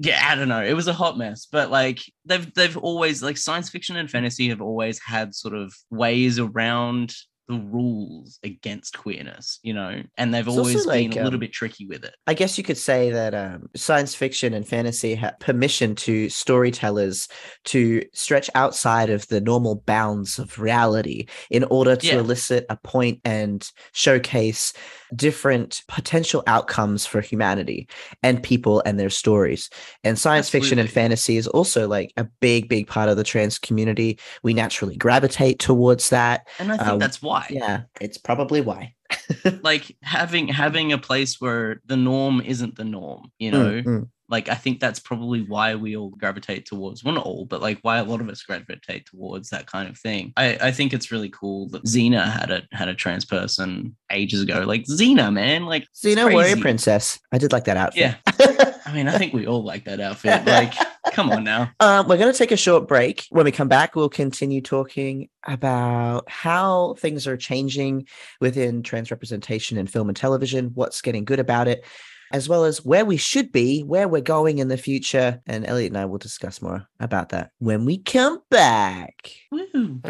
Yeah, 0.00 0.20
I 0.28 0.34
don't 0.34 0.48
know. 0.48 0.62
It 0.62 0.72
was 0.74 0.88
a 0.88 0.92
hot 0.92 1.16
mess, 1.16 1.46
but 1.50 1.70
like 1.70 2.00
they've 2.24 2.52
they've 2.54 2.76
always 2.76 3.22
like 3.22 3.36
science 3.36 3.68
fiction 3.70 3.94
and 3.96 4.10
fantasy 4.10 4.48
have 4.48 4.60
always 4.60 4.98
had 5.00 5.34
sort 5.34 5.54
of 5.54 5.72
ways 5.90 6.38
around 6.40 7.14
the 7.48 7.58
rules 7.58 8.38
against 8.42 8.96
queerness, 8.96 9.58
you 9.62 9.74
know, 9.74 10.02
and 10.16 10.32
they've 10.32 10.46
It's 10.46 10.56
always 10.56 10.86
been 10.86 11.12
a 11.12 11.16
little 11.16 11.34
um, 11.34 11.40
bit 11.40 11.52
tricky 11.52 11.86
with 11.86 12.04
it. 12.04 12.14
I 12.26 12.34
guess 12.34 12.56
you 12.56 12.64
could 12.64 12.78
say 12.78 13.10
that 13.10 13.34
um, 13.34 13.68
science 13.76 14.14
fiction 14.14 14.54
and 14.54 14.66
fantasy 14.66 15.14
have 15.16 15.38
permission 15.40 15.94
to 15.96 16.30
storytellers 16.30 17.28
to 17.64 18.02
stretch 18.12 18.48
outside 18.54 19.10
of 19.10 19.28
the 19.28 19.40
normal 19.40 19.76
bounds 19.86 20.38
of 20.38 20.58
reality 20.58 21.26
in 21.50 21.64
order 21.64 21.96
to 21.96 22.06
Yeah. 22.06 22.18
elicit 22.18 22.64
a 22.70 22.76
point 22.76 23.20
and 23.24 23.68
showcase 23.92 24.72
different 25.14 25.82
potential 25.86 26.42
outcomes 26.46 27.06
for 27.06 27.20
humanity 27.20 27.88
and 28.22 28.42
people 28.42 28.82
and 28.86 28.98
their 28.98 29.10
stories. 29.10 29.70
And 30.02 30.18
science 30.18 30.48
fiction 30.48 30.78
and 30.78 30.90
fantasy 30.90 31.36
is 31.36 31.46
also 31.46 31.86
like 31.86 32.12
a 32.16 32.24
big, 32.40 32.68
big 32.68 32.86
part 32.88 33.08
of 33.08 33.16
the 33.16 33.24
trans 33.24 33.58
community. 33.58 34.18
We 34.42 34.54
naturally 34.54 34.96
gravitate 34.96 35.58
towards 35.58 36.08
that. 36.10 36.48
And 36.58 36.72
I 36.72 36.76
think 36.78 36.88
uh, 36.88 36.96
that's 36.96 37.22
why. 37.22 37.33
Yeah, 37.50 37.82
it's 38.00 38.18
probably 38.18 38.60
why. 38.60 38.94
like 39.62 39.96
having 40.02 40.48
having 40.48 40.92
a 40.92 40.98
place 40.98 41.40
where 41.40 41.80
the 41.86 41.96
norm 41.96 42.40
isn't 42.40 42.76
the 42.76 42.84
norm 42.84 43.30
you 43.38 43.50
Mm, 43.50 43.52
know 43.52 43.82
mm. 43.82 44.08
like 44.28 44.48
i 44.48 44.54
think 44.54 44.80
that's 44.80 44.98
probably 44.98 45.42
why 45.42 45.74
we 45.76 45.96
all 45.96 46.10
gravitate 46.10 46.66
towards 46.66 47.04
well 47.04 47.14
not 47.14 47.24
all 47.24 47.44
but 47.44 47.60
like 47.62 47.78
why 47.82 47.98
a 47.98 48.04
lot 48.04 48.20
of 48.20 48.28
us 48.28 48.42
gravitate 48.42 49.06
towards 49.06 49.50
that 49.50 49.66
kind 49.66 49.88
of 49.88 49.96
thing 49.98 50.32
i 50.36 50.58
i 50.60 50.70
think 50.72 50.92
it's 50.92 51.12
really 51.12 51.28
cool 51.28 51.68
that 51.68 51.84
xena 51.84 52.24
had 52.28 52.50
a 52.50 52.62
had 52.72 52.88
a 52.88 52.94
trans 52.94 53.24
person 53.24 53.94
ages 54.10 54.42
ago 54.42 54.64
like 54.66 54.84
xena 54.86 55.32
man 55.32 55.66
like 55.66 55.86
you 56.02 56.16
Warrior. 56.16 56.56
Princess. 56.56 57.20
I 57.30 57.38
did 57.38 57.52
like 57.52 57.64
that 57.64 57.76
outfit. 57.76 58.16
Yeah. 58.40 58.70
i 58.86 58.92
mean 58.92 59.08
i 59.08 59.16
think 59.16 59.32
we 59.32 59.46
all 59.46 59.62
like 59.62 59.84
that 59.84 60.00
outfit 60.00 60.44
like 60.46 60.74
come 61.12 61.30
on 61.30 61.44
now 61.44 61.70
Um, 61.80 62.08
we're 62.08 62.16
going 62.16 62.32
to 62.32 62.38
take 62.38 62.50
a 62.52 62.56
short 62.56 62.88
break. 62.88 63.26
When 63.30 63.44
we 63.44 63.52
come 63.52 63.68
back, 63.68 63.94
we'll 63.94 64.08
continue 64.08 64.62
talking 64.62 65.28
about 65.46 66.28
how 66.30 66.94
things 66.94 67.26
are 67.26 67.36
changing 67.36 68.06
within 68.40 68.82
trans 68.82 69.10
representation 69.10 69.76
in 69.76 69.86
film 69.86 70.08
and 70.08 70.16
television, 70.16 70.70
what's 70.74 71.02
getting 71.02 71.24
good 71.24 71.40
about 71.40 71.68
it, 71.68 71.84
as 72.32 72.48
well 72.48 72.64
as 72.64 72.84
where 72.84 73.04
we 73.04 73.16
should 73.16 73.52
be, 73.52 73.82
where 73.82 74.08
we're 74.08 74.22
going 74.22 74.58
in 74.58 74.68
the 74.68 74.76
future. 74.76 75.42
And 75.46 75.66
Elliot 75.66 75.92
and 75.92 75.98
I 75.98 76.06
will 76.06 76.18
discuss 76.18 76.62
more 76.62 76.86
about 77.00 77.28
that 77.30 77.50
when 77.58 77.84
we 77.84 77.98
come 77.98 78.40
back. 78.50 79.30
Woo. 79.50 80.00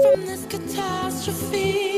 from 0.00 0.20
this 0.26 0.46
catastrophe. 0.46 1.97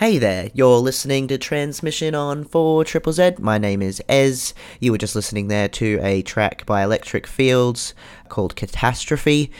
Hey 0.00 0.16
there, 0.16 0.48
you're 0.54 0.78
listening 0.78 1.28
to 1.28 1.36
Transmission 1.36 2.14
on 2.14 2.44
4 2.44 2.86
Triple 2.86 3.12
Z. 3.12 3.32
My 3.38 3.58
name 3.58 3.82
is 3.82 4.02
Ez. 4.08 4.54
You 4.80 4.92
were 4.92 4.96
just 4.96 5.14
listening 5.14 5.48
there 5.48 5.68
to 5.68 6.00
a 6.02 6.22
track 6.22 6.64
by 6.64 6.82
Electric 6.82 7.26
Fields 7.26 7.92
called 8.30 8.56
Catastrophe. 8.56 9.52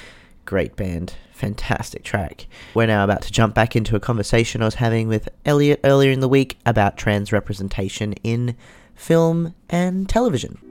Great 0.47 0.77
band, 0.77 1.13
fantastic 1.31 2.05
track. 2.05 2.47
We're 2.73 2.87
now 2.87 3.05
about 3.05 3.21
to 3.25 3.31
jump 3.31 3.55
back 3.55 3.77
into 3.77 3.97
a 3.97 4.01
conversation 4.01 4.63
I 4.63 4.65
was 4.65 4.77
having 4.77 5.09
with 5.09 5.29
Elliot 5.45 5.81
earlier 5.85 6.11
in 6.11 6.21
the 6.21 6.27
week 6.27 6.59
about 6.65 6.97
trans 6.97 7.33
representation 7.33 8.15
in 8.25 8.57
film 8.95 9.55
and 9.69 10.09
television. 10.09 10.70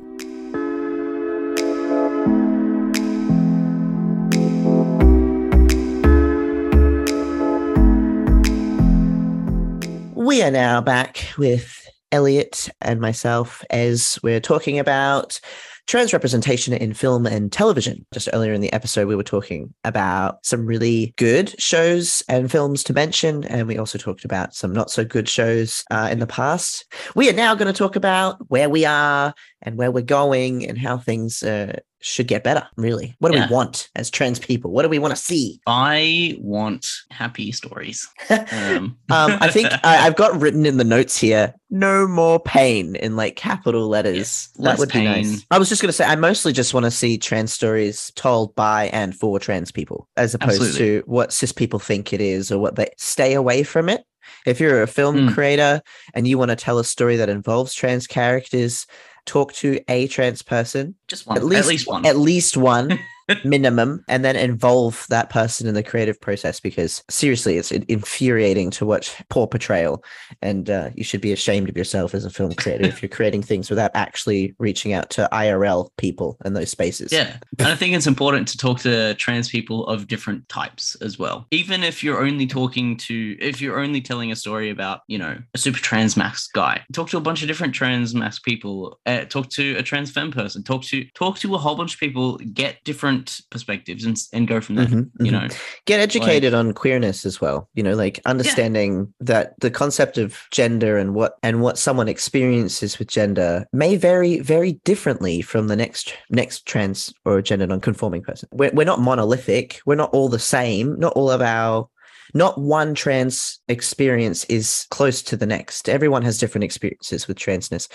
We 10.30 10.44
are 10.44 10.52
now 10.52 10.80
back 10.80 11.26
with 11.40 11.90
Elliot 12.12 12.70
and 12.82 13.02
myself 13.02 13.64
as 13.72 14.20
we're 14.22 14.40
talking 14.40 14.78
about 14.78 15.40
trans 15.88 16.14
representation 16.14 16.72
in 16.76 16.94
film 16.94 17.26
and 17.26 17.52
television. 17.52 18.06
Just 18.14 18.30
earlier 18.32 18.54
in 18.54 18.62
the 18.62 18.72
episode, 18.72 19.08
we 19.08 19.16
were 19.16 19.24
talking 19.24 19.74
about 19.86 20.46
some 20.46 20.68
really 20.68 21.16
good 21.18 21.60
shows 21.60 22.22
and 22.30 22.52
films 22.52 22.84
to 22.84 22.94
mention, 22.94 23.44
and 23.46 23.68
we 23.68 23.80
also 23.80 23.98
talked 23.98 24.24
about 24.24 24.54
some 24.54 24.72
not 24.72 24.92
so 24.92 25.04
good 25.04 25.28
shows 25.28 25.84
uh, 25.90 26.10
in 26.12 26.20
the 26.20 26.28
past. 26.28 26.86
We 27.16 27.28
are 27.28 27.34
now 27.34 27.56
going 27.56 27.74
to 27.74 27.76
talk 27.76 27.96
about 27.96 28.38
where 28.52 28.70
we 28.70 28.86
are 28.86 29.34
and 29.64 29.80
where 29.80 29.90
we're 29.90 30.04
going 30.04 30.64
and 30.64 30.78
how 30.78 31.00
things 31.00 31.42
uh, 31.42 31.80
should 32.02 32.28
get 32.28 32.44
better, 32.44 32.68
really. 32.78 33.16
What 33.20 33.32
do 33.32 33.38
Yeah. 33.38 33.48
we 33.48 33.54
want 33.54 33.90
as 33.96 34.10
trans 34.10 34.40
people? 34.40 34.72
What 34.72 34.84
do 34.84 34.90
we 34.90 35.00
want 35.00 35.16
to 35.16 35.22
see? 35.22 35.60
I 35.68 36.38
want 36.40 36.88
happy 37.12 37.52
stories. 37.52 38.08
Um, 38.30 38.98
Um, 39.10 39.38
I 39.42 39.50
think 39.50 39.68
I, 39.84 40.06
I've 40.08 40.16
got 40.16 40.40
written 40.40 40.66
in 40.66 40.78
the 40.78 40.84
notes 40.84 41.18
here, 41.18 41.54
no 41.70 42.08
more 42.08 42.40
pain 42.40 42.96
in 42.96 43.16
like 43.16 43.36
capital 43.36 43.88
letters. 43.88 44.50
That 44.60 44.80
would 44.80 44.92
be 44.92 45.04
nice. 45.04 45.46
I 45.52 45.58
was 45.60 45.68
just 45.70 45.82
going 45.82 45.90
to 45.90 45.94
say, 45.94 46.06
I 46.06 46.16
mostly 46.16 46.54
just 46.54 46.74
want 46.74 46.86
to 46.86 46.92
see 46.92 47.18
trans 47.18 47.52
stories 47.54 48.12
told 48.16 48.56
by 48.56 48.88
and 48.88 49.16
for 49.16 49.40
trans 49.40 49.72
people, 49.72 50.08
as 50.16 50.34
opposed 50.34 50.62
Absolutely. 50.62 51.02
to 51.02 51.04
what 51.06 51.34
cis 51.34 51.52
people 51.52 51.80
think 51.80 52.14
it 52.14 52.22
is 52.22 52.52
or 52.52 52.60
what 52.60 52.76
they 52.76 52.90
stay 52.98 53.34
away 53.34 53.64
from 53.64 53.90
it. 53.90 54.04
If 54.46 54.60
you're 54.60 54.82
a 54.84 54.88
film 54.88 55.16
Mm. 55.28 55.34
creator 55.34 55.82
and 56.14 56.28
you 56.28 56.38
want 56.38 56.50
to 56.50 56.56
tell 56.56 56.78
a 56.80 56.84
story 56.84 57.18
that 57.18 57.30
involves 57.30 57.74
trans 57.74 58.06
characters, 58.08 58.86
talk 59.30 59.54
to 59.54 59.80
a 59.88 60.08
trans 60.08 60.42
person, 60.42 60.96
just 61.08 61.28
one, 61.28 61.38
at 61.38 61.44
least, 61.46 61.88
one. 61.88 62.06
at 62.06 62.18
least 62.18 62.58
one 62.58 63.00
minimum, 63.44 64.04
and 64.08 64.24
then 64.24 64.36
involve 64.36 65.06
that 65.10 65.30
person 65.30 65.68
in 65.68 65.74
the 65.74 65.84
creative 65.84 66.20
process. 66.20 66.60
Because 66.60 67.04
seriously, 67.10 67.58
it's 67.58 67.72
infuriating 67.72 68.72
to 68.72 68.86
watch 68.86 69.16
poor 69.30 69.48
portrayal, 69.48 70.04
and 70.42 70.70
uh, 70.70 70.90
you 70.96 71.04
should 71.04 71.22
be 71.22 71.32
ashamed 71.32 71.70
of 71.70 71.78
yourself 71.78 72.14
as 72.14 72.26
a 72.26 72.30
film 72.30 72.54
creator 72.54 72.86
if 72.86 73.02
you're 73.02 73.10
creating 73.10 73.44
things 73.44 73.70
without 73.70 73.92
actually 73.94 74.56
reaching 74.60 74.94
out 74.94 75.10
to 75.12 75.30
IRL 75.32 75.90
people 75.98 76.38
in 76.46 76.54
those 76.54 76.70
spaces. 76.70 77.12
Yeah. 77.12 77.38
And 77.58 77.68
I 77.68 77.76
think 77.76 77.96
it's 77.96 78.08
important 78.08 78.48
to 78.50 78.58
talk 78.58 78.80
to 78.82 79.14
trans 79.16 79.50
people 79.50 79.88
of 79.88 80.08
different 80.08 80.48
types 80.50 80.96
as 81.02 81.20
well. 81.20 81.48
Even 81.52 81.84
if 81.84 82.04
you're 82.04 82.24
only 82.24 82.48
talking 82.48 82.98
to, 82.98 83.38
if 83.40 83.62
you're 83.62 83.80
only 83.80 84.02
telling 84.02 84.32
a 84.32 84.36
story 84.36 84.70
about, 84.70 85.02
you 85.08 85.18
know, 85.18 85.38
a 85.54 85.58
super 85.58 85.80
trans 85.80 86.16
masc 86.18 86.54
guy, 86.54 86.82
talk 86.94 87.10
to 87.10 87.18
a 87.18 87.22
bunch 87.22 87.42
of 87.42 87.48
different 87.48 87.74
trans 87.74 88.14
masc 88.14 88.44
people, 88.44 89.00
uh, 89.06 89.26
talk 89.26 89.50
to 89.50 89.76
a 89.76 89.84
trans 89.84 90.12
femme 90.12 90.32
person, 90.32 90.64
talk 90.64 90.84
to, 90.84 91.06
talk 91.16 91.38
to 91.40 91.56
a 91.56 91.58
whole 91.58 91.76
bunch 91.76 91.94
of 91.94 92.00
people, 92.00 92.38
get 92.54 92.84
different 92.84 93.19
perspectives 93.50 94.06
and, 94.06 94.18
and 94.34 94.48
go 94.48 94.62
from 94.62 94.76
there, 94.76 94.86
Mhm, 94.88 95.10
you 95.20 95.32
mhm. 95.32 95.42
know? 95.42 95.48
get 95.86 96.00
educated 96.00 96.54
on 96.54 96.74
queerness 96.74 97.26
as 97.26 97.42
well 97.42 97.68
you 97.74 97.84
know 97.84 97.94
like 97.96 98.20
understanding 98.26 99.12
that 99.20 99.54
the 99.60 99.72
concept 99.72 100.18
of 100.18 100.40
gender 100.52 100.98
and 100.98 101.14
what 101.16 101.38
and 101.44 101.62
what 101.62 101.78
someone 101.78 102.08
experiences 102.08 103.00
with 103.00 103.08
gender 103.08 103.66
may 103.74 103.96
vary 103.96 104.40
very 104.40 104.74
differently 104.84 105.42
from 105.42 105.68
the 105.68 105.76
next 105.76 106.14
next 106.30 106.66
trans 106.66 107.14
or 107.26 107.42
gender 107.42 107.68
non-conforming 107.68 108.22
person 108.22 108.48
we're, 108.52 108.72
we're 108.74 108.84
not 108.86 109.00
monolithic 109.00 109.82
we're 109.86 109.96
not 109.96 110.14
all 110.14 110.30
the 110.30 110.40
same 110.40 111.00
not 111.00 111.14
all 111.14 111.30
of 111.32 111.42
our 111.42 111.88
not 112.34 112.60
one 112.60 112.94
trans 112.94 113.60
experience 113.68 114.44
is 114.46 114.86
close 114.92 115.22
to 115.24 115.38
the 115.38 115.46
next. 115.46 115.90
Everyone 115.90 116.24
has 116.24 116.38
different 116.38 116.64
experiences 116.64 117.28
with 117.28 117.38
transness. 117.38 117.88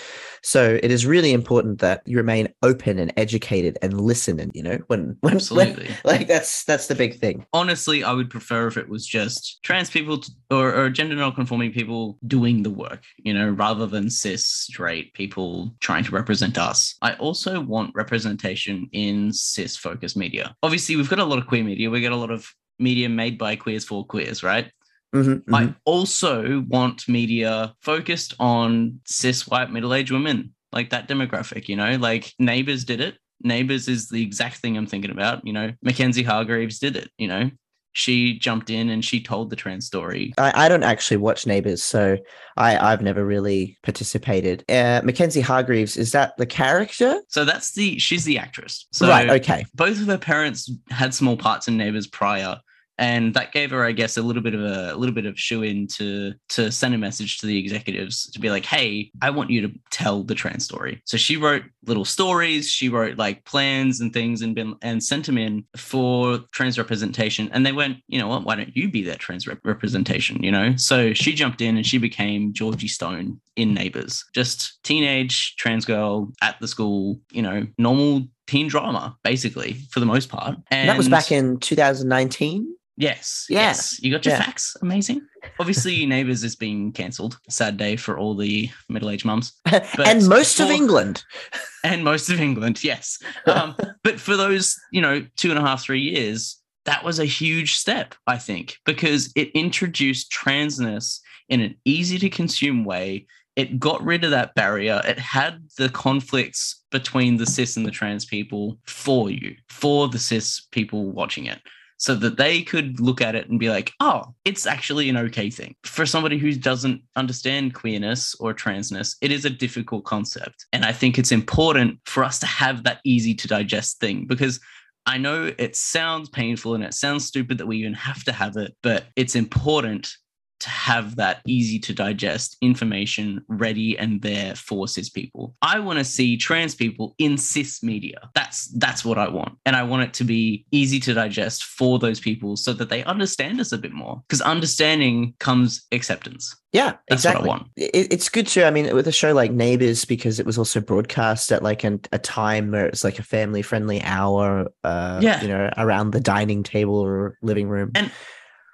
So 0.43 0.79
it 0.81 0.91
is 0.91 1.05
really 1.05 1.33
important 1.33 1.79
that 1.79 2.01
you 2.05 2.17
remain 2.17 2.49
open 2.63 2.99
and 2.99 3.13
educated 3.17 3.77
and 3.81 4.01
listen 4.01 4.39
and 4.39 4.51
you 4.55 4.63
know 4.63 4.79
when 4.87 4.95
when, 4.95 5.17
when 5.19 5.35
Absolutely. 5.35 5.89
like 6.03 6.27
that's 6.27 6.63
that's 6.63 6.87
the 6.87 6.95
big 6.95 7.19
thing. 7.19 7.45
honestly, 7.53 8.03
I 8.03 8.13
would 8.13 8.29
prefer 8.29 8.67
if 8.67 8.77
it 8.77 8.89
was 8.89 9.05
just 9.05 9.59
trans 9.63 9.89
people 9.89 10.23
or, 10.49 10.73
or 10.73 10.89
gender 10.89 11.15
non-conforming 11.15 11.71
people 11.71 12.17
doing 12.27 12.63
the 12.63 12.69
work, 12.69 13.03
you 13.17 13.33
know, 13.33 13.49
rather 13.49 13.85
than 13.85 14.09
cis 14.09 14.45
straight 14.45 15.13
people 15.13 15.75
trying 15.79 16.03
to 16.03 16.11
represent 16.11 16.57
us. 16.57 16.95
I 17.01 17.13
also 17.13 17.59
want 17.59 17.91
representation 17.95 18.89
in 18.91 19.33
cis 19.33 19.77
focused 19.77 20.17
media. 20.17 20.55
Obviously, 20.63 20.95
we've 20.95 21.09
got 21.09 21.19
a 21.19 21.25
lot 21.25 21.39
of 21.39 21.47
queer 21.47 21.63
media. 21.63 21.89
We 21.89 22.01
get 22.01 22.11
a 22.11 22.17
lot 22.17 22.31
of 22.31 22.47
media 22.79 23.09
made 23.09 23.37
by 23.37 23.55
queers 23.55 23.85
for 23.85 24.05
queers, 24.05 24.43
right? 24.43 24.71
Mhm, 25.13 25.43
mhm. 25.45 25.53
I 25.53 25.75
also 25.85 26.61
want 26.67 27.07
media 27.07 27.73
focused 27.81 28.33
on 28.39 28.99
cis 29.05 29.47
white 29.47 29.71
middle-aged 29.71 30.11
women, 30.11 30.53
like 30.71 30.89
that 30.89 31.07
demographic, 31.07 31.69
you 31.69 31.75
know, 31.75 31.95
like 31.95 32.33
Neighbours 32.37 32.83
did 32.83 32.99
it. 32.99 33.15
Neighbours 33.41 33.87
is 33.87 34.09
the 34.09 34.21
exact 34.21 34.57
thing 34.57 34.77
I'm 34.77 34.87
thinking 34.87 35.11
about, 35.11 35.45
you 35.45 35.53
know. 35.53 35.71
Mackenzie 35.81 36.23
Hargreaves 36.23 36.79
did 36.79 36.95
it, 36.95 37.09
you 37.17 37.27
know. 37.27 37.49
She 37.93 38.37
jumped 38.37 38.69
in 38.69 38.89
and 38.89 39.05
she 39.05 39.21
told 39.21 39.49
the 39.49 39.55
trans 39.55 39.85
story. 39.85 40.33
I, 40.37 40.65
I 40.65 40.69
don't 40.69 40.83
actually 40.83 41.15
watch 41.15 41.47
Neighbours, 41.47 41.81
so 41.81 42.17
I, 42.57 42.77
I've 42.77 43.01
never 43.01 43.25
really 43.25 43.77
participated. 43.83 44.65
Uh, 44.67 44.99
Mackenzie 45.01 45.39
Hargreaves, 45.39 45.95
is 45.95 46.11
that 46.11 46.35
the 46.35 46.45
character? 46.45 47.21
So 47.29 47.45
that's 47.45 47.71
the 47.71 47.97
she's 47.97 48.25
the 48.25 48.37
actress. 48.37 48.85
So 48.91 49.07
right, 49.07 49.29
okay. 49.29 49.65
both 49.75 50.01
of 50.01 50.07
her 50.07 50.17
parents 50.17 50.69
had 50.89 51.13
small 51.13 51.37
parts 51.37 51.69
in 51.69 51.77
Neighbors 51.77 52.05
prior, 52.05 52.59
and 52.97 53.33
that 53.33 53.51
gave 53.51 53.71
her, 53.71 53.83
I 53.83 53.91
guess, 53.91 54.17
a 54.17 54.21
little 54.21 54.41
bit 54.41 54.53
of 54.53 54.61
a, 54.61 54.93
a 54.93 54.97
little 54.97 55.13
bit 55.13 55.25
of 55.25 55.39
shoe 55.39 55.63
in 55.63 55.87
to 55.87 56.33
to 56.49 56.71
send 56.71 56.93
a 56.93 56.97
message 56.97 57.39
to 57.39 57.47
the 57.47 57.57
executives 57.57 58.29
to 58.31 58.39
be 58.39 58.49
like, 58.49 58.65
"Hey, 58.65 59.11
I 59.21 59.29
want 59.29 59.49
you 59.49 59.67
to 59.67 59.73
tell 59.91 60.23
the 60.23 60.35
trans 60.35 60.65
story." 60.65 61.01
So 61.05 61.17
she 61.17 61.37
wrote 61.37 61.63
little 61.85 62.05
stories, 62.05 62.69
she 62.69 62.89
wrote 62.89 63.17
like 63.17 63.43
plans 63.45 63.99
and 63.99 64.13
things, 64.13 64.41
and 64.41 64.55
been 64.55 64.75
and 64.81 65.03
sent 65.03 65.25
them 65.25 65.37
in 65.37 65.65
for 65.75 66.39
trans 66.51 66.77
representation. 66.77 67.49
And 67.51 67.65
they 67.65 67.73
went, 67.73 67.97
"You 68.07 68.19
know 68.19 68.27
what? 68.27 68.43
Why 68.43 68.55
don't 68.55 68.75
you 68.75 68.89
be 68.89 69.03
that 69.03 69.19
trans 69.19 69.47
rep- 69.47 69.65
representation?" 69.65 70.41
You 70.41 70.51
know. 70.51 70.75
So 70.77 71.13
she 71.13 71.33
jumped 71.33 71.61
in 71.61 71.75
and 71.75 71.85
she 71.85 71.97
became 71.97 72.53
Georgie 72.53 72.87
Stone 72.87 73.41
in 73.55 73.73
Neighbours, 73.73 74.23
just 74.33 74.81
teenage 74.83 75.55
trans 75.57 75.85
girl 75.85 76.31
at 76.41 76.59
the 76.59 76.67
school. 76.67 77.19
You 77.31 77.41
know, 77.41 77.67
normal 77.77 78.27
teen 78.47 78.67
drama, 78.67 79.17
basically, 79.23 79.73
for 79.91 79.99
the 79.99 80.05
most 80.05 80.29
part. 80.29 80.57
And 80.71 80.89
that 80.89 80.97
was 80.97 81.09
back 81.09 81.31
in 81.31 81.59
2019. 81.59 82.75
Yes. 82.97 83.45
Yeah, 83.49 83.61
Yes. 83.61 84.01
You 84.01 84.11
got 84.11 84.25
your 84.25 84.35
yeah. 84.35 84.43
facts. 84.43 84.77
Amazing. 84.81 85.21
Obviously, 85.59 86.05
Neighbours 86.05 86.43
is 86.43 86.55
being 86.55 86.91
cancelled. 86.91 87.37
Sad 87.49 87.77
day 87.77 87.95
for 87.95 88.17
all 88.17 88.35
the 88.35 88.69
middle 88.89 89.09
aged 89.09 89.25
mums 89.25 89.53
and 90.05 90.27
most 90.27 90.59
of 90.59 90.69
England. 90.69 91.23
and 91.83 92.03
most 92.03 92.29
of 92.29 92.39
England. 92.39 92.83
Yes. 92.83 93.19
Um, 93.47 93.75
but 94.03 94.19
for 94.19 94.37
those, 94.37 94.79
you 94.91 95.01
know, 95.01 95.25
two 95.35 95.49
and 95.49 95.59
a 95.59 95.61
half, 95.61 95.83
three 95.83 96.01
years, 96.01 96.61
that 96.85 97.03
was 97.03 97.19
a 97.19 97.25
huge 97.25 97.75
step, 97.75 98.15
I 98.27 98.37
think, 98.37 98.77
because 98.85 99.31
it 99.35 99.49
introduced 99.53 100.31
transness 100.31 101.19
in 101.49 101.61
an 101.61 101.75
easy 101.83 102.17
to 102.19 102.29
consume 102.29 102.85
way. 102.85 103.25
It 103.55 103.79
got 103.79 104.03
rid 104.03 104.23
of 104.23 104.31
that 104.31 104.53
barrier. 104.55 105.01
It 105.05 105.17
had 105.17 105.63
the 105.77 105.89
conflicts 105.89 106.83
between 106.91 107.37
the 107.37 107.45
cis 107.45 107.77
and 107.77 107.85
the 107.85 107.91
trans 107.91 108.25
people 108.25 108.77
for 108.85 109.29
you, 109.29 109.55
for 109.69 110.07
the 110.09 110.19
cis 110.19 110.67
people 110.71 111.11
watching 111.11 111.45
it, 111.45 111.59
so 111.97 112.15
that 112.15 112.37
they 112.37 112.61
could 112.61 112.99
look 112.99 113.21
at 113.21 113.35
it 113.35 113.49
and 113.49 113.59
be 113.59 113.69
like, 113.69 113.93
oh, 113.99 114.33
it's 114.43 114.65
actually 114.65 115.09
an 115.09 115.17
okay 115.17 115.49
thing. 115.49 115.75
For 115.83 116.05
somebody 116.05 116.37
who 116.37 116.53
doesn't 116.53 117.01
understand 117.15 117.73
queerness 117.73 118.35
or 118.35 118.53
transness, 118.53 119.15
it 119.21 119.31
is 119.31 119.45
a 119.45 119.49
difficult 119.49 120.03
concept. 120.03 120.65
And 120.73 120.83
I 120.85 120.91
think 120.91 121.17
it's 121.17 121.31
important 121.31 121.99
for 122.05 122.23
us 122.23 122.39
to 122.39 122.45
have 122.45 122.83
that 122.83 122.99
easy 123.05 123.33
to 123.35 123.47
digest 123.47 123.99
thing 123.99 124.25
because 124.27 124.59
I 125.05 125.17
know 125.17 125.53
it 125.57 125.75
sounds 125.75 126.29
painful 126.29 126.73
and 126.73 126.83
it 126.83 126.93
sounds 126.93 127.25
stupid 127.25 127.59
that 127.59 127.67
we 127.67 127.77
even 127.77 127.93
have 127.93 128.23
to 128.23 128.31
have 128.31 128.57
it, 128.57 128.75
but 128.81 129.05
it's 129.15 129.35
important 129.35 130.11
to 130.59 130.69
have 130.69 131.15
that 131.17 131.41
easy 131.45 131.79
to 131.79 131.93
digest 131.93 132.57
information 132.61 133.43
ready 133.47 133.97
and 133.97 134.21
there 134.21 134.55
for 134.55 134.87
cis 134.87 135.09
people. 135.09 135.55
I 135.61 135.79
want 135.79 135.99
to 135.99 136.05
see 136.05 136.37
trans 136.37 136.75
people 136.75 137.15
in 137.17 137.37
cis 137.37 137.83
media. 137.83 138.29
That's 138.35 138.67
that's 138.77 139.03
what 139.03 139.17
I 139.17 139.27
want. 139.27 139.57
And 139.65 139.75
I 139.75 139.83
want 139.83 140.03
it 140.03 140.13
to 140.15 140.23
be 140.23 140.65
easy 140.71 140.99
to 141.01 141.13
digest 141.13 141.63
for 141.63 141.99
those 141.99 142.19
people 142.19 142.55
so 142.55 142.73
that 142.73 142.89
they 142.89 143.03
understand 143.03 143.59
us 143.59 143.71
a 143.71 143.77
bit 143.77 143.91
more. 143.91 144.21
Because 144.27 144.41
understanding 144.41 145.33
comes 145.39 145.85
acceptance. 145.91 146.55
Yeah, 146.71 146.93
That's 147.07 147.23
what 147.23 147.35
I 147.35 147.39
exactly. 147.39 147.47
want. 147.47 147.67
It, 147.77 148.13
it's 148.13 148.27
good 148.27 148.47
too. 148.47 148.63
I 148.65 148.71
mean, 148.71 148.93
with 148.93 149.07
a 149.07 149.11
show 149.11 149.33
like 149.33 149.51
Neighbours, 149.51 150.03
because 150.03 150.39
it 150.41 150.45
was 150.45 150.57
also 150.57 150.81
broadcast 150.81 151.51
at 151.53 151.63
like 151.63 151.85
an, 151.85 152.01
a 152.11 152.19
time 152.19 152.71
where 152.71 152.85
it's 152.85 153.03
like 153.05 153.17
a 153.17 153.23
family 153.23 153.61
friendly 153.61 154.01
hour, 154.01 154.67
uh, 154.83 155.19
Yeah. 155.23 155.41
you 155.41 155.47
know, 155.47 155.69
around 155.77 156.11
the 156.11 156.19
dining 156.19 156.63
table 156.63 156.95
or 156.95 157.37
living 157.41 157.69
room. 157.69 157.91
And- 157.95 158.11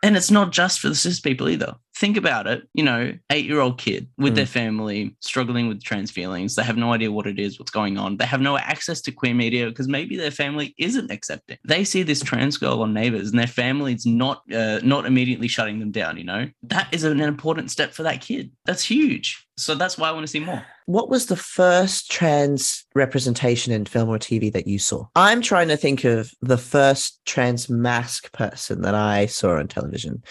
And 0.03 0.17
it's 0.17 0.31
not 0.31 0.51
just 0.51 0.79
for 0.79 0.89
the 0.89 0.95
cis 0.95 1.19
people 1.19 1.49
either. 1.49 1.75
Think 1.93 2.15
about 2.17 2.47
it. 2.47 2.63
You 2.73 2.83
know, 2.83 3.13
eight 3.29 3.45
year 3.45 3.59
old 3.59 3.77
kid 3.77 4.07
with 4.17 4.33
Mm. 4.33 4.35
their 4.37 4.45
family 4.45 5.15
struggling 5.19 5.67
with 5.67 5.83
trans 5.83 6.09
feelings. 6.09 6.55
They 6.55 6.63
have 6.63 6.77
no 6.77 6.93
idea 6.93 7.11
what 7.11 7.27
it 7.27 7.37
is, 7.37 7.59
what's 7.59 7.69
going 7.71 7.97
on. 7.97 8.17
They 8.17 8.25
have 8.25 8.41
no 8.41 8.57
access 8.57 9.01
to 9.01 9.11
queer 9.11 9.33
media 9.33 9.67
because 9.67 9.87
maybe 9.87 10.15
their 10.15 10.31
family 10.31 10.73
isn't 10.77 11.11
accepting. 11.11 11.57
They 11.67 11.83
see 11.83 12.01
this 12.03 12.21
trans 12.21 12.57
girl 12.57 12.81
on 12.81 12.93
Neighbours, 12.93 13.29
and 13.29 13.37
their 13.37 13.45
family's 13.45 14.05
not 14.05 14.41
uh, 14.53 14.79
not 14.83 15.05
immediately 15.05 15.47
shutting 15.49 15.79
them 15.79 15.91
down. 15.91 16.17
You 16.17 16.23
know, 16.23 16.49
that 16.63 16.87
is 16.93 17.03
an 17.03 17.19
important 17.19 17.71
step 17.71 17.93
for 17.93 18.03
that 18.03 18.21
kid. 18.21 18.51
That's 18.65 18.83
huge. 18.85 19.45
So 19.57 19.75
that's 19.75 19.97
why 19.97 20.07
I 20.09 20.11
want 20.11 20.23
to 20.23 20.31
see 20.31 20.39
more. 20.39 20.65
What 20.85 21.09
was 21.09 21.27
the 21.27 21.35
first 21.35 22.09
trans 22.09 22.85
representation 22.95 23.71
in 23.73 23.85
film 23.85 24.09
or 24.09 24.17
TV 24.17 24.51
that 24.53 24.65
you 24.65 24.79
saw? 24.79 25.05
I'm 25.15 25.41
trying 25.41 25.67
to 25.67 25.77
think 25.77 26.03
of 26.03 26.31
the 26.41 26.57
first 26.57 27.19
trans 27.25 27.69
masc 27.69 28.31
person 28.31 28.81
that 28.81 28.95
I 28.95 29.27
saw 29.27 29.57
on 29.59 29.67
television. 29.67 30.23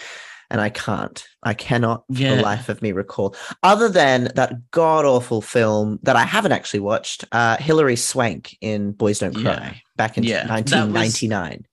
And 0.51 0.59
I 0.61 0.69
can't. 0.69 1.23
I 1.43 1.53
cannot 1.53 2.03
for 2.07 2.21
the 2.21 2.41
life 2.41 2.67
of 2.69 2.81
me 2.81 2.91
recall. 2.91 3.35
Other 3.63 3.87
than 3.89 4.29
that 4.35 4.69
god 4.71 5.05
awful 5.05 5.41
film 5.41 5.97
that 6.03 6.15
I 6.15 6.23
haven't 6.23 6.51
actually 6.51 6.81
watched, 6.81 7.25
uh, 7.31 7.57
Hilary 7.57 7.95
Swank 7.95 8.57
in 8.61 8.91
Boys 8.91 9.19
Don't 9.19 9.33
Cry 9.33 9.41
Yeah. 9.43 9.73
back 9.95 10.17
in 10.17 10.23
Yeah, 10.23 10.45
that 10.45 10.63
was- 10.65 10.71
1999. 10.73 11.65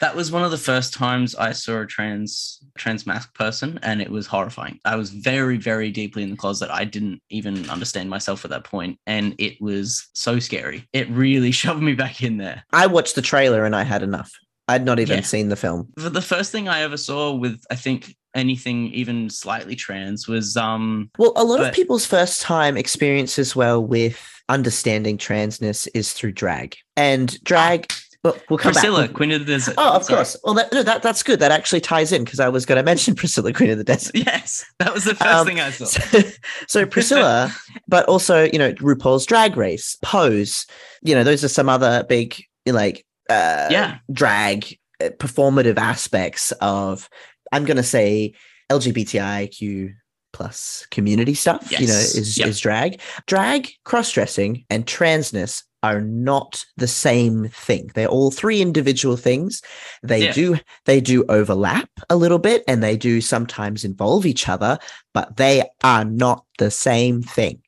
That 0.00 0.16
was 0.16 0.32
one 0.32 0.44
of 0.44 0.50
the 0.50 0.56
first 0.56 0.94
times 0.94 1.34
I 1.34 1.52
saw 1.52 1.80
a 1.82 1.86
trans 1.86 2.58
trans 2.78 3.06
masc 3.06 3.34
person, 3.34 3.78
and 3.82 4.00
it 4.00 4.10
was 4.10 4.26
horrifying. 4.26 4.78
I 4.86 4.96
was 4.96 5.10
very, 5.10 5.58
very 5.58 5.90
deeply 5.90 6.22
in 6.22 6.30
the 6.30 6.36
closet. 6.36 6.70
I 6.72 6.84
didn't 6.84 7.20
even 7.28 7.68
understand 7.68 8.08
myself 8.08 8.44
at 8.46 8.50
that 8.52 8.64
point, 8.64 8.98
and 9.06 9.34
it 9.38 9.60
was 9.60 10.08
so 10.14 10.38
scary. 10.38 10.88
It 10.94 11.10
really 11.10 11.50
shoved 11.62 11.82
me 11.82 11.94
back 11.94 12.22
in 12.22 12.38
there. 12.38 12.62
I 12.72 12.86
watched 12.86 13.14
the 13.16 13.22
trailer 13.22 13.64
and 13.66 13.76
I 13.76 13.82
had 13.82 14.02
enough. 14.02 14.30
I'd 14.68 14.84
not 14.86 15.00
even 15.00 15.18
Yeah. 15.18 15.24
seen 15.24 15.48
the 15.50 15.56
film. 15.56 15.92
The 15.96 16.22
first 16.22 16.52
thing 16.52 16.68
I 16.68 16.80
ever 16.82 16.96
saw 16.96 17.34
with, 17.34 17.60
I 17.70 17.74
think, 17.74 18.14
anything 18.34 18.92
even 18.92 19.28
slightly 19.30 19.74
trans 19.76 20.28
was 20.28 20.56
um 20.56 21.10
Well, 21.18 21.32
a 21.36 21.44
lot 21.44 21.60
of 21.64 21.72
people's 21.74 22.06
first 22.06 22.40
time 22.42 22.76
experience 22.76 23.38
as 23.38 23.56
well 23.56 23.84
with 23.84 24.18
understanding 24.48 25.16
transness 25.18 25.88
is 25.94 26.12
through 26.12 26.32
drag. 26.32 26.76
And 26.96 27.42
drag, 27.44 27.92
well, 28.22 28.36
we'll 28.50 28.58
come 28.58 28.72
Priscilla, 28.72 29.06
back. 29.06 29.14
Queen 29.14 29.32
of 29.32 29.46
the 29.46 29.52
Desert. 29.52 29.74
Oh, 29.78 29.96
of 29.96 30.04
Sorry. 30.04 30.16
course. 30.18 30.36
Well, 30.44 30.54
that, 30.54 30.72
no, 30.72 30.82
that 30.82 31.02
that's 31.02 31.22
good. 31.22 31.40
That 31.40 31.52
actually 31.52 31.80
ties 31.80 32.12
in 32.12 32.24
because 32.24 32.38
I 32.40 32.48
was 32.48 32.66
going 32.66 32.76
to 32.76 32.82
mention 32.82 33.14
Priscilla, 33.16 33.52
Queen 33.52 33.70
of 33.70 33.78
the 33.78 33.84
Desert. 33.84 34.14
Yes, 34.14 34.64
that 34.78 34.92
was 34.92 35.04
the 35.04 35.14
first 35.14 35.30
Um, 35.34 35.46
thing 35.46 35.60
I 35.60 35.70
saw. 35.70 35.84
So, 35.86 36.20
so 36.68 36.86
Priscilla, 36.86 37.52
but 37.88 38.04
also 38.06 38.44
you 38.44 38.58
know 38.58 38.72
RuPaul's 38.74 39.24
Drag 39.26 39.56
Race, 39.56 39.96
Pose. 40.02 40.66
You 41.02 41.14
know, 41.14 41.24
those 41.24 41.42
are 41.44 41.48
some 41.48 41.68
other 41.68 42.04
big 42.08 42.44
like 42.66 43.06
uh, 43.30 43.68
Yeah. 43.70 43.98
drag 44.12 44.78
uh, 45.02 45.08
performative 45.18 45.78
aspects 45.78 46.52
of. 46.60 47.08
I'm 47.52 47.64
going 47.64 47.76
to 47.76 47.82
say 47.82 48.34
LGBTIQ 48.70 49.94
plus 50.32 50.86
community 50.90 51.34
stuff. 51.34 51.70
You 51.72 51.86
know, 51.88 51.94
is 51.98 52.38
Yep. 52.38 52.48
is 52.48 52.60
drag, 52.60 53.00
drag, 53.26 53.70
cross 53.84 54.12
dressing, 54.12 54.64
and 54.70 54.86
transness 54.86 55.64
are 55.82 56.00
not 56.00 56.64
the 56.76 56.86
same 56.86 57.48
thing. 57.48 57.90
They're 57.94 58.06
all 58.06 58.30
three 58.30 58.60
individual 58.60 59.16
things. 59.16 59.62
They 60.02 60.24
Yeah. 60.24 60.32
do 60.32 60.58
they 60.84 61.00
do 61.00 61.24
overlap 61.28 61.88
a 62.10 62.16
little 62.16 62.38
bit 62.38 62.62
and 62.68 62.82
they 62.82 62.96
do 62.96 63.20
sometimes 63.20 63.84
involve 63.84 64.26
each 64.26 64.48
other, 64.48 64.78
but 65.14 65.36
they 65.36 65.64
are 65.82 66.04
not 66.04 66.44
the 66.58 66.70
same 66.70 67.22
thing. 67.22 67.62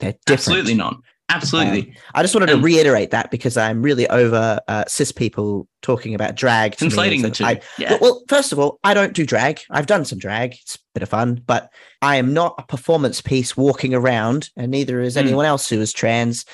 They're 0.00 0.12
different. 0.24 0.40
Absolutely 0.40 0.74
not. 0.74 0.96
Absolutely. 1.30 1.94
I 2.14 2.22
just 2.22 2.34
wanted 2.34 2.46
to 2.48 2.54
Um, 2.54 2.62
reiterate 2.62 3.10
that 3.12 3.30
because 3.30 3.56
I'm 3.56 3.82
really 3.82 4.08
over 4.08 4.60
uh, 4.68 4.84
cis 4.88 5.12
people 5.12 5.66
talking 5.82 6.14
about 6.14 6.34
drag. 6.34 6.76
to 6.76 6.84
Conflating 6.86 7.22
the 7.22 7.30
two. 7.30 7.44
I- 7.44 7.60
yeah. 7.78 7.92
well, 7.92 7.98
well, 8.02 8.22
first 8.28 8.52
of 8.52 8.58
all, 8.58 8.78
I 8.84 8.92
don't 8.92 9.14
do 9.14 9.24
drag. 9.24 9.60
I've 9.70 9.86
done 9.86 10.04
some 10.04 10.18
drag. 10.18 10.52
It's 10.60 10.74
a 10.74 10.78
bit 10.94 11.02
of 11.02 11.08
fun, 11.08 11.40
but 11.46 11.70
I 12.02 12.16
am 12.16 12.34
not 12.34 12.54
a 12.58 12.62
performance 12.64 13.22
piece 13.22 13.56
walking 13.56 13.94
around, 13.94 14.50
and 14.56 14.70
neither 14.70 15.00
is 15.00 15.14
Mm. 15.16 15.20
anyone 15.20 15.46
else 15.46 15.68
who 15.70 15.80
is 15.80 15.92
trans. 15.94 16.44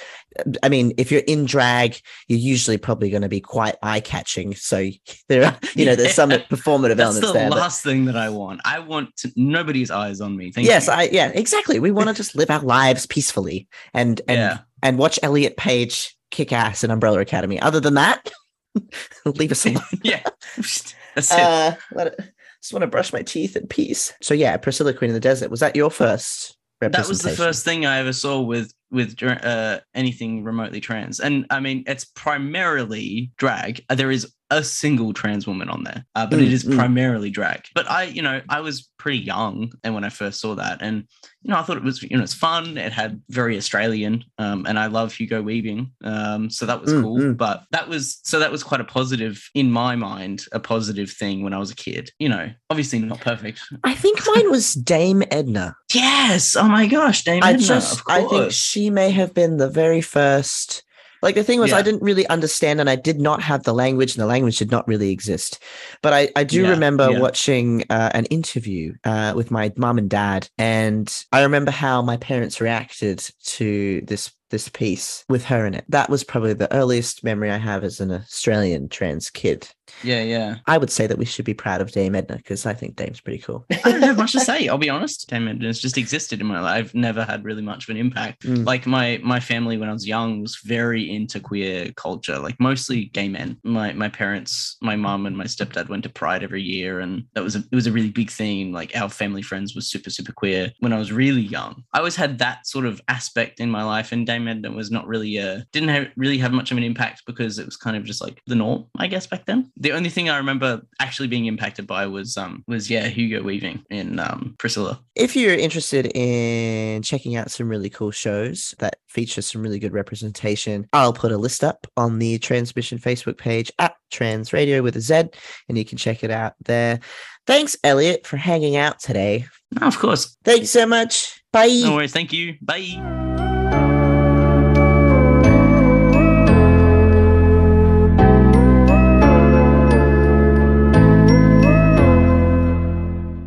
I 0.63 0.69
mean, 0.69 0.93
if 0.99 1.11
you're 1.11 1.23
in 1.27 1.47
drag, 1.47 1.99
you're 2.29 2.39
usually 2.39 2.77
probably 2.79 3.09
going 3.11 3.23
to 3.23 3.29
be 3.29 3.41
quite 3.41 3.75
eye 3.83 4.01
catching. 4.01 4.55
So 4.55 4.91
there 5.29 5.45
are, 5.47 5.59
you 5.75 5.87
know, 5.87 5.97
there's 5.97 6.15
some 6.15 6.31
performative 6.31 6.97
That's 6.97 7.17
elements 7.17 7.27
the 7.29 7.33
there. 7.33 7.49
but- 7.51 7.59
last 7.59 7.83
thing 7.83 8.05
that 8.05 8.17
I 8.17 8.29
want. 8.29 8.61
I 8.65 8.79
want 8.79 9.17
to, 9.19 9.33
nobody's 9.35 9.91
eyes 9.91 10.21
on 10.21 10.37
me. 10.37 10.53
Thank 10.53 10.69
yes, 10.69 10.87
you. 10.87 10.93
I 10.93 11.09
yeah, 11.11 11.33
exactly. 11.35 11.81
We 11.81 11.91
want 11.91 12.09
to 12.11 12.15
just 12.15 12.37
live 12.37 12.51
our 12.51 12.61
lives 12.63 13.07
peacefully 13.07 13.67
and 13.95 14.21
and 14.29 14.39
Yeah. 14.39 14.59
And 14.83 14.99
watch 14.99 15.19
Elliot 15.23 15.57
Page 15.57 16.17
kick 16.31 16.53
ass 16.53 16.85
in 16.85 16.91
Umbrella 16.91 17.21
Academy. 17.21 17.61
Other 17.61 17.81
than 17.81 17.95
that, 17.95 18.31
leave 19.25 19.53
us 19.53 19.67
alone. 19.67 19.83
yeah. 20.03 20.23
That's 20.57 21.33
it. 21.33 21.41
Uh, 21.41 21.77
let 21.93 22.09
it, 22.09 22.21
just 22.63 22.73
want 22.73 22.83
to 22.83 22.89
brush 22.89 23.13
my 23.13 23.23
teeth 23.23 23.57
in 23.57 23.67
peace. 23.67 24.13
So 24.23 24.35
yeah, 24.35 24.57
Priscilla 24.57 24.93
Queen 24.93 25.11
of 25.11 25.15
the 25.15 25.21
Desert. 25.21 25.51
Was 25.51 25.61
that 25.61 25.77
your 25.77 25.91
first? 25.91 26.57
that 26.81 27.09
was 27.09 27.23
the 27.23 27.31
first 27.31 27.65
thing 27.65 27.87
I 27.87 27.99
ever 27.99 28.13
saw 28.13 28.41
with 28.41 28.73
with 28.91 29.23
uh, 29.23 29.81
anything 29.95 30.45
remotely 30.45 30.81
trans, 30.81 31.21
and 31.21 31.47
I 31.49 31.61
mean 31.61 31.85
it's 31.87 32.05
primarily 32.05 33.31
drag. 33.39 33.83
There 33.89 34.11
is 34.11 34.31
a 34.51 34.63
single 34.63 35.13
trans 35.13 35.47
woman 35.47 35.69
on 35.69 35.83
there, 35.85 36.05
uh, 36.15 36.27
but 36.27 36.39
it 36.41 36.49
Mm, 36.49 36.53
is 36.53 36.65
mm. 36.65 36.77
primarily 36.77 37.31
drag. 37.31 37.67
But 37.75 37.91
I, 37.91 38.05
you 38.05 38.23
know, 38.23 38.41
I 38.49 38.61
was 38.61 38.89
pretty 38.99 39.19
young, 39.19 39.73
and 39.83 39.95
when 39.95 40.05
I 40.05 40.09
first 40.09 40.41
saw 40.41 40.55
that, 40.55 40.79
and 40.81 41.05
you 41.43 41.51
know, 41.51 41.59
I 41.59 41.63
thought 41.63 41.77
it 41.77 41.83
was, 41.83 42.03
you 42.03 42.17
know, 42.17 42.23
it's 42.23 42.35
fun. 42.35 42.77
It 42.79 42.93
had 42.93 43.21
very 43.29 43.57
Australian, 43.57 44.25
um, 44.39 44.65
and 44.67 44.79
I 44.79 44.87
love 44.87 45.13
Hugo 45.13 45.43
Weaving, 45.43 45.91
um, 46.05 46.51
so 46.51 46.67
that 46.67 46.81
was 46.81 46.93
Mm, 46.93 47.03
cool. 47.03 47.19
mm. 47.19 47.37
But 47.37 47.65
that 47.73 47.89
was 47.89 48.21
so 48.25 48.39
that 48.39 48.53
was 48.53 48.63
quite 48.63 48.81
a 48.81 48.85
positive 48.85 49.49
in 49.55 49.71
my 49.71 49.97
mind, 49.97 50.45
a 50.53 50.61
positive 50.61 51.11
thing 51.11 51.43
when 51.43 51.53
I 51.53 51.59
was 51.59 51.71
a 51.71 51.77
kid. 51.77 52.11
You 52.19 52.29
know, 52.29 52.51
obviously 52.71 52.99
not 53.01 53.21
perfect. 53.21 53.61
I 53.85 53.95
think 53.95 54.21
mine 54.35 54.51
was 54.51 54.75
Dame 54.75 55.23
Edna. 55.31 55.77
Yes. 55.93 56.57
Oh 56.57 56.69
my 56.69 56.87
gosh, 56.87 57.25
Dame 57.25 57.43
I 57.43 57.51
Edna, 57.55 57.63
just 57.67 57.99
of 57.99 58.03
I 58.09 58.25
think 58.25 58.53
she 58.53 58.91
may 58.91 59.11
have 59.11 59.35
been 59.35 59.57
the 59.57 59.69
very 59.69 60.01
first. 60.01 60.85
Like 61.23 61.35
the 61.35 61.45
thing 61.45 61.61
was, 61.61 61.73
I 61.73 61.83
didn't 61.83 62.03
really 62.03 62.27
understand, 62.29 62.81
and 62.81 62.91
I 62.91 62.97
did 62.97 63.21
not 63.21 63.43
have 63.43 63.65
the 63.65 63.73
language, 63.73 64.15
and 64.15 64.23
the 64.23 64.27
language 64.27 64.59
did 64.59 64.71
not 64.71 64.87
really 64.87 65.11
exist. 65.11 65.63
But 66.03 66.13
I, 66.13 66.29
I 66.37 66.45
do 66.45 66.63
Yeah, 66.63 66.71
remember 66.71 67.11
yeah. 67.11 67.19
watching 67.19 67.85
uh, 67.91 68.11
an 68.15 68.27
interview 68.27 68.95
uh, 69.05 69.33
with 69.35 69.51
my 69.51 69.73
mum 69.77 69.99
and 69.99 70.11
dad, 70.11 70.49
and 70.59 71.13
I 71.33 71.43
remember 71.43 71.71
how 71.71 72.03
my 72.03 72.17
parents 72.17 72.61
reacted 72.61 73.27
to 73.45 74.03
this 74.03 74.33
this 74.51 74.69
piece 74.69 75.25
with 75.29 75.45
her 75.47 75.67
in 75.67 75.75
it. 75.75 75.85
That 75.89 76.11
was 76.11 76.25
probably 76.25 76.55
the 76.55 76.73
earliest 76.73 77.25
memory 77.25 77.51
I 77.51 77.59
have 77.59 77.85
as 77.85 78.01
an 78.01 78.13
Australian 78.13 78.89
trans 78.89 79.31
kid. 79.31 79.69
Yeah, 80.03 80.23
yeah. 80.23 80.57
I 80.67 80.79
would 80.79 80.91
say 80.91 81.07
that 81.07 81.19
we 81.19 81.25
should 81.25 81.45
be 81.45 81.55
proud 81.55 81.81
of 81.81 81.93
Dame 81.93 82.15
Edna 82.15 82.37
because 82.37 82.67
I 82.67 82.75
think 82.75 82.97
Dame's 82.97 83.21
pretty 83.21 83.39
cool. 83.39 83.65
I 83.85 83.93
don't 83.93 84.03
have 84.03 84.17
much 84.17 84.33
to 84.33 84.41
say. 84.45 84.69
I'll 84.69 84.79
be 84.79 84.91
honest. 84.91 85.29
Dame 85.29 85.49
Edna's 85.49 85.81
just 85.81 85.99
existed 85.99 86.41
in 86.41 86.47
my 86.47 86.61
life. 86.61 86.77
I've 86.77 86.95
never 86.95 87.25
had 87.25 87.45
really 87.45 87.63
much 87.63 87.85
of 87.85 87.91
an 87.91 87.97
impact. 87.97 88.43
Mm. 88.43 88.67
Like 88.67 88.87
my 88.87 89.21
my 89.23 89.41
family 89.41 89.79
when 89.79 89.89
I 89.89 89.93
was 89.93 90.07
young 90.07 90.43
was 90.43 90.57
very 90.65 91.11
into 91.11 91.41
queer 91.41 91.93
culture, 91.97 92.39
like 92.39 92.59
mostly 92.61 93.07
gay 93.07 93.29
men. 93.29 93.59
My 93.65 93.93
my 93.93 94.09
parents, 94.09 94.77
my 94.83 94.97
mom 94.97 95.27
and 95.27 95.37
my 95.37 95.45
stepdad 95.45 95.89
went 95.89 96.03
to 96.03 96.11
Pride 96.11 96.43
every 96.43 96.63
year, 96.63 97.01
and 97.01 97.25
that 97.35 97.45
was 97.45 97.57
a 97.57 97.61
it 97.61 97.75
was 97.75 97.87
a 97.87 97.93
really 97.93 98.11
big 98.11 98.31
thing. 98.31 98.73
Like 98.73 98.95
our 98.97 99.09
family 99.09 99.43
friends 99.43 99.75
was 99.75 99.89
super 99.89 100.11
super 100.11 100.33
queer 100.33 100.73
when 100.81 100.93
I 100.93 100.99
was 100.99 101.13
really 101.13 101.43
young. 101.43 101.83
I 101.93 101.99
always 101.99 102.17
had 102.17 102.39
that 102.39 102.67
sort 102.67 102.87
of 102.87 103.01
aspect 103.09 103.61
in 103.61 103.71
my 103.71 103.85
life, 103.85 104.13
and 104.13 104.27
Dame 104.27 104.36
Edna 104.37 104.71
was 104.71 104.91
not 104.91 105.07
really 105.07 105.37
a 105.37 105.65
didn't 105.73 105.89
have, 105.89 106.09
really 106.17 106.39
have 106.39 106.53
much 106.53 106.71
of 106.71 106.77
an 106.77 106.85
impact 106.85 107.23
because 107.27 107.59
it 107.59 107.67
was 107.67 107.77
kind 107.77 107.97
of 107.97 108.05
just 108.05 108.21
like 108.21 108.41
the 108.47 108.55
norm, 108.55 108.87
I 108.97 109.07
guess, 109.07 109.27
back 109.27 109.47
then. 109.47 109.71
The 109.77 109.93
only 109.93 110.11
thing 110.11 110.29
I 110.29 110.37
remember 110.37 110.83
actually 111.01 111.29
being 111.29 111.47
impacted 111.47 111.87
by 111.87 112.07
was 112.07 112.37
um 112.37 112.65
was 112.67 112.91
yeah 112.91 113.07
Hugo 113.07 113.43
Weaving 113.43 113.85
in 113.91 114.19
um 114.19 114.55
Priscilla. 114.59 115.01
If 115.15 115.35
you're 115.37 115.55
interested 115.55 116.07
in 116.15 117.03
checking 117.03 117.37
out 117.37 117.51
some 117.51 117.69
really 117.69 117.91
cool 117.91 118.11
shows 118.11 118.75
that 118.79 118.97
feature 119.09 119.43
some 119.43 119.63
really 119.63 119.79
good 119.79 119.93
representation, 119.93 120.87
I'll 120.93 121.13
put 121.13 121.33
a 121.33 121.39
list 121.39 121.65
up 121.65 121.87
on 121.97 122.19
the 122.19 122.39
Transmission 122.39 122.99
Facebook 122.99 123.39
page 123.39 123.73
at 123.79 123.95
Trans 124.11 124.53
Radio 124.53 124.83
with 124.83 124.97
a 124.97 125.01
Z, 125.01 125.25
and 125.69 125.79
you 125.79 125.85
can 125.85 125.99
check 125.99 126.23
it 126.23 126.31
out 126.31 126.55
there. 126.65 127.01
Thanks, 127.47 127.77
Elliot, 127.85 128.27
for 128.27 128.37
hanging 128.37 128.77
out 128.77 128.99
today. 128.99 129.47
No, 129.81 129.87
of 129.87 129.99
course. 129.99 130.37
Thank 130.45 130.61
you 130.61 130.67
so 130.67 130.87
much. 130.87 131.43
Bye. 131.53 131.81
No 131.83 131.95
worries. 131.95 132.13
Thank 132.13 132.33
you. 132.33 132.57
Bye. 132.61 133.16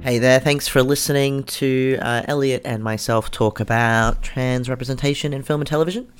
Hey 0.10 0.18
there, 0.18 0.40
thanks 0.40 0.68
for 0.68 0.82
listening 0.82 1.44
to 1.44 2.00
uh, 2.02 2.24
Elliot 2.28 2.64
and 2.66 2.84
myself 2.84 3.30
talk 3.30 3.60
about 3.60 4.24
trans 4.24 4.68
representation 4.68 5.34
in 5.34 5.44
film 5.44 5.62
and 5.62 5.68
television. 5.68 6.12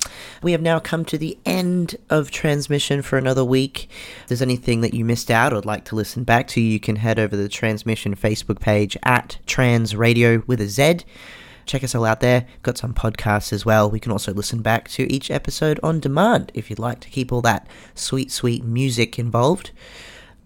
We 0.44 0.52
have 0.52 0.62
now 0.62 0.78
come 0.78 1.04
to 1.06 1.18
the 1.18 1.36
end 1.44 1.96
of 2.08 2.30
transmission 2.30 3.02
for 3.02 3.18
another 3.18 3.44
week. 3.44 3.90
If 4.22 4.28
there's 4.28 4.42
anything 4.42 4.82
that 4.82 4.94
you 4.94 5.04
missed 5.04 5.28
out 5.28 5.52
or 5.52 5.56
would 5.56 5.66
like 5.66 5.84
to 5.86 5.96
listen 5.96 6.22
back 6.22 6.46
to, 6.50 6.60
you 6.60 6.78
can 6.78 6.94
head 6.94 7.18
over 7.18 7.30
to 7.30 7.36
the 7.36 7.48
transmission 7.48 8.14
Facebook 8.14 8.60
page 8.60 8.96
at 9.02 9.38
Trans 9.44 9.96
Radio 9.96 10.44
with 10.46 10.60
a 10.60 10.68
Z. 10.68 10.98
Check 11.66 11.82
us 11.82 11.92
all 11.92 12.04
out 12.04 12.20
there. 12.20 12.46
Got 12.62 12.78
some 12.78 12.94
podcasts 12.94 13.52
as 13.52 13.66
well. 13.66 13.90
We 13.90 13.98
can 13.98 14.12
also 14.12 14.32
listen 14.32 14.62
back 14.62 14.86
to 14.90 15.12
each 15.12 15.32
episode 15.32 15.80
on 15.82 15.98
demand 15.98 16.52
if 16.54 16.70
you'd 16.70 16.78
like 16.78 17.00
to 17.00 17.10
keep 17.10 17.32
all 17.32 17.42
that 17.42 17.66
sweet, 17.96 18.30
sweet 18.30 18.62
music 18.62 19.18
involved. 19.18 19.72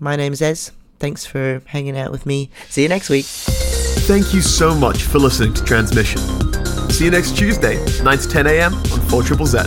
My 0.01 0.17
name's 0.17 0.41
Ez. 0.41 0.73
Thanks 1.05 1.27
for 1.27 1.61
hanging 1.67 1.99
out 1.99 2.11
with 2.13 2.25
me. 2.25 2.49
See 2.71 2.83
you 2.83 2.89
next 2.89 3.11
week. 3.11 3.27
Thank 3.27 4.33
you 4.33 4.41
so 4.41 4.75
much 4.75 5.03
for 5.03 5.19
listening 5.19 5.53
to 5.53 5.63
Transmission. 5.63 6.19
See 6.89 7.05
you 7.05 7.11
next 7.11 7.37
Tuesday, 7.37 7.77
9 8.03 8.19
to 8.19 8.27
10 8.27 8.47
a.m. 8.47 8.73
on 8.73 9.01
4 9.11 9.23
Triple 9.23 9.45
Z. 9.45 9.59